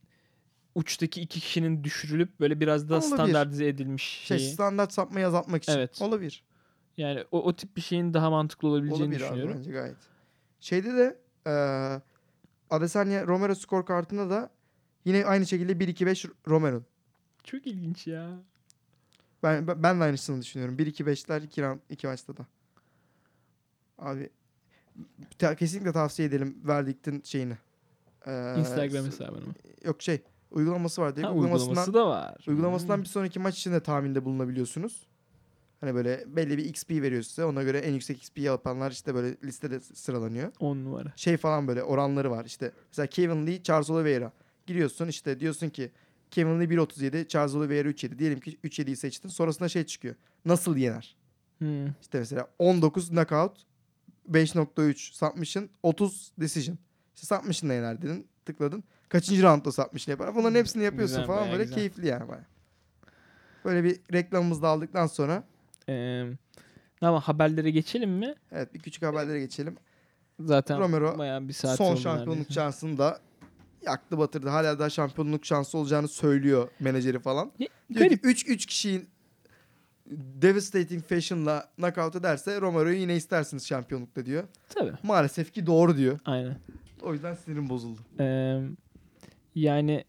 [0.74, 3.14] uçtaki iki kişinin düşürülüp böyle biraz daha Olabilir.
[3.16, 4.52] standartize edilmiş Şey şeyi.
[4.52, 5.72] standart sapmayı azaltmak için.
[5.72, 6.02] Evet.
[6.02, 6.44] Olabilir.
[6.96, 9.56] Yani o, o tip bir şeyin daha mantıklı olabileceğini Olabilir abi düşünüyorum.
[9.58, 9.96] bence gayet.
[10.60, 12.00] Şeyde de eee
[12.70, 14.50] Adesanya Romero skor kartında da
[15.04, 16.82] yine aynı şekilde 1-2-5 Romero.
[17.44, 18.30] Çok ilginç ya.
[19.42, 20.78] Ben, ben ben de aynısını düşünüyorum.
[20.78, 22.46] 1-2-5'ler 2 round 2 maçta da.
[23.98, 24.30] Abi
[25.38, 27.56] ta- kesinlikle tavsiye edelim verdiktin şeyini.
[28.58, 29.54] Instagram hesabını mı?
[29.84, 31.26] Yok şey uygulaması var diye.
[31.26, 32.44] Ha, uygulamasından, uygulaması da var.
[32.48, 33.02] uygulamasından Hmm.
[33.02, 35.06] bir sonraki maç için de tahminde bulunabiliyorsunuz.
[35.80, 37.44] Hani böyle belli bir XP veriyor size.
[37.44, 40.52] Ona göre en yüksek XP yapanlar işte böyle listede sıralanıyor.
[40.60, 41.12] 10 numara.
[41.16, 42.44] Şey falan böyle oranları var.
[42.44, 44.32] İşte mesela Kevin Lee, Charles Oliveira.
[44.66, 45.90] Giriyorsun işte diyorsun ki
[46.30, 48.18] Kevin Lee 1.37, Charles Oliveira 3.7.
[48.18, 49.28] Diyelim ki 3.7'yi seçtin.
[49.28, 50.14] Sonrasında şey çıkıyor.
[50.44, 51.16] Nasıl yener?
[51.58, 51.86] Hmm.
[51.86, 53.58] İşte mesela 19 knockout,
[54.30, 56.78] 5.3 submission, 30 decision.
[57.16, 58.26] İşte submission'la yener dedin.
[58.46, 58.84] Tıkladın.
[59.08, 60.34] Kaçıncı roundda submission yapar?
[60.34, 61.74] Bunların hepsini yapıyorsun Güzel, falan böyle güzel.
[61.76, 62.44] keyifli yani baya.
[63.64, 65.44] Böyle bir reklamımızı da aldıktan sonra
[65.88, 66.24] Ee,
[67.00, 68.34] ama haberlere geçelim mi?
[68.52, 69.76] evet bir küçük haberlere geçelim.
[70.40, 72.52] Zaten Romero bayağı bir saat Son şampiyonluk neredeyse.
[72.54, 73.20] şansını da
[73.82, 74.48] yaktı batırdı.
[74.48, 77.52] Hala daha şampiyonluk şansı olacağını söylüyor menajeri falan.
[77.58, 78.22] Ya, Diyor garip.
[78.22, 79.06] ki 3 3 kişiyi
[80.42, 84.44] devastating fashion'la knockout ederse Romero'yu yine istersiniz şampiyonlukta diyor.
[84.68, 84.92] Tabii.
[85.02, 86.18] Maalesef ki doğru diyor.
[86.24, 86.58] Aynen.
[87.02, 88.00] O yüzden sinirim bozuldu.
[88.20, 88.60] Ee,
[89.54, 90.04] yani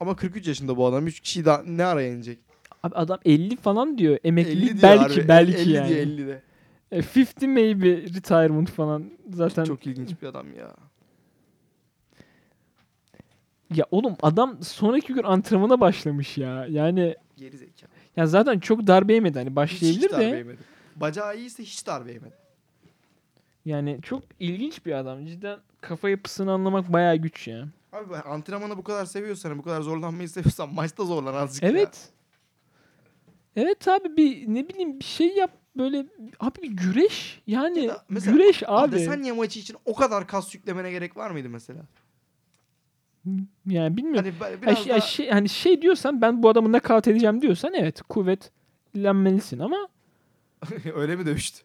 [0.00, 1.06] Ama 43 yaşında bu adam.
[1.06, 2.38] 3 kişiyi daha ne ara yenecek?
[2.82, 4.12] abi adam 50 falan diyor.
[4.14, 5.28] 50 Emeklilik diyor belki harbi.
[5.28, 5.88] belki 50 yani.
[5.88, 6.42] diyor 50 de.
[6.92, 9.64] E, 50 maybe retirement falan zaten.
[9.64, 10.74] Çok ilginç bir adam ya.
[13.74, 16.66] Ya oğlum adam sonraki gün antrenmana başlamış ya.
[16.70, 17.90] Yani Geri zekalı.
[18.16, 20.36] ya zaten çok darbe yemedi hani Hiç, başlayabilir hiç darbe de.
[20.36, 20.58] yemedi.
[20.96, 22.34] Bacağı iyiyse hiç darbe yemedi.
[23.64, 25.26] Yani çok ilginç bir adam.
[25.26, 27.68] Cidden kafa yapısını anlamak bayağı güç ya.
[27.92, 31.70] Abi antrenmanı bu kadar seviyorsan, bu kadar zorlanmayı seviyorsan maçta zorlan azıcık ya.
[31.70, 32.08] Evet.
[33.56, 36.06] Evet abi bir ne bileyim bir şey yap böyle
[36.40, 38.70] abi bir güreş yani Ya mesela güreş abi.
[38.70, 41.80] Adesanya maçı için o kadar kas yüklemene gerek var mıydı mesela?
[43.66, 44.32] Yani bilmiyorum.
[44.40, 45.00] Hani biraz şey, daha...
[45.00, 49.88] şey, hani şey diyorsan ben bu adamı nakavt edeceğim diyorsan evet kuvvetlenmelisin ama
[50.94, 51.62] Öyle mi dövüştü?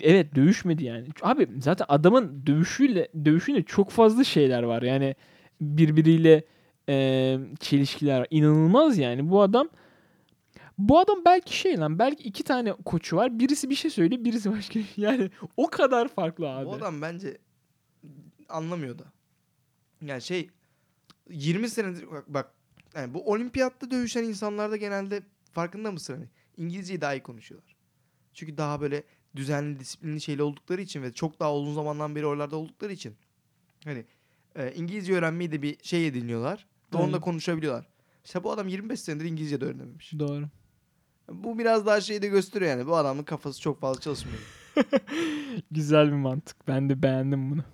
[0.00, 1.06] Evet dövüşmedi yani.
[1.22, 4.82] Abi zaten adamın dövüşüyle dövüşünde çok fazla şeyler var.
[4.82, 5.14] Yani
[5.60, 6.44] birbiriyle
[6.88, 8.26] e, çelişkiler var.
[8.30, 9.30] İnanılmaz yani.
[9.30, 9.68] Bu adam
[10.78, 13.38] bu adam belki şey lan belki iki tane koçu var.
[13.38, 14.80] Birisi bir şey söylüyor, birisi başka.
[14.96, 16.66] Yani o kadar farklı abi.
[16.66, 17.38] Bu adam bence
[18.48, 19.04] anlamıyor da.
[20.02, 20.50] Yani şey
[21.30, 22.52] 20 senedir bak, bak
[22.94, 27.76] yani bu olimpiyatta dövüşen insanlarda genelde farkında mısın hani İngilizceyi daha iyi konuşuyorlar.
[28.34, 29.02] Çünkü daha böyle
[29.36, 33.14] düzenli, disiplinli şeyli oldukları için ve çok daha uzun zamandan beri oralarda oldukları için
[33.84, 34.04] hani
[34.56, 36.66] e, İngilizce öğrenmeyi de bir şey ediniyorlar.
[36.94, 37.86] Ve onunla konuşabiliyorlar.
[38.24, 40.12] İşte bu adam 25 senedir İngilizce de öğrenememiş.
[40.18, 40.44] Doğru.
[41.28, 42.86] Bu biraz daha şeyi de gösteriyor yani.
[42.86, 44.38] Bu adamın kafası çok fazla çalışmıyor.
[45.70, 46.68] Güzel bir mantık.
[46.68, 47.64] Ben de beğendim bunu.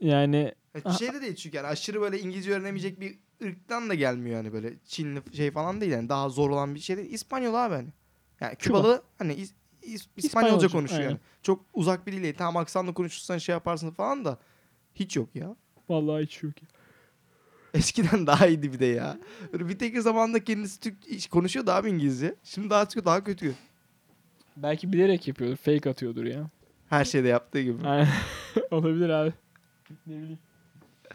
[0.00, 0.98] Yani Yani Aha.
[0.98, 4.72] şey de değil çünkü yani aşırı böyle İngilizce öğrenemeyecek bir ırktan da gelmiyor yani böyle
[4.84, 7.12] Çinli şey falan değil yani daha zor olan bir şey değil.
[7.12, 7.88] İspanyol abi hani.
[8.40, 8.78] Yani Küba.
[8.78, 9.46] Kübalı hani
[9.82, 11.10] İspanyolca, İspanyolca, konuşuyor aynen.
[11.10, 11.20] yani.
[11.42, 12.34] Çok uzak bir dil değil.
[12.38, 14.38] Tamam aksanla konuşursan şey yaparsın falan da
[14.94, 15.56] hiç yok ya.
[15.88, 16.62] vallahi hiç yok.
[16.62, 16.68] ya.
[17.74, 19.18] Eskiden daha iyiydi bir de ya.
[19.52, 22.34] Böyle bir tek zamanında kendisi Türk konuşuyordu abi İngilizce.
[22.44, 23.54] Şimdi daha çok daha kötü.
[24.56, 25.56] Belki bilerek yapıyordur.
[25.56, 26.50] Fake atıyordur ya.
[26.88, 27.86] Her şeyde yaptığı gibi.
[27.86, 28.08] Aynen.
[28.70, 29.32] Olabilir abi.
[30.06, 30.38] Ne bileyim.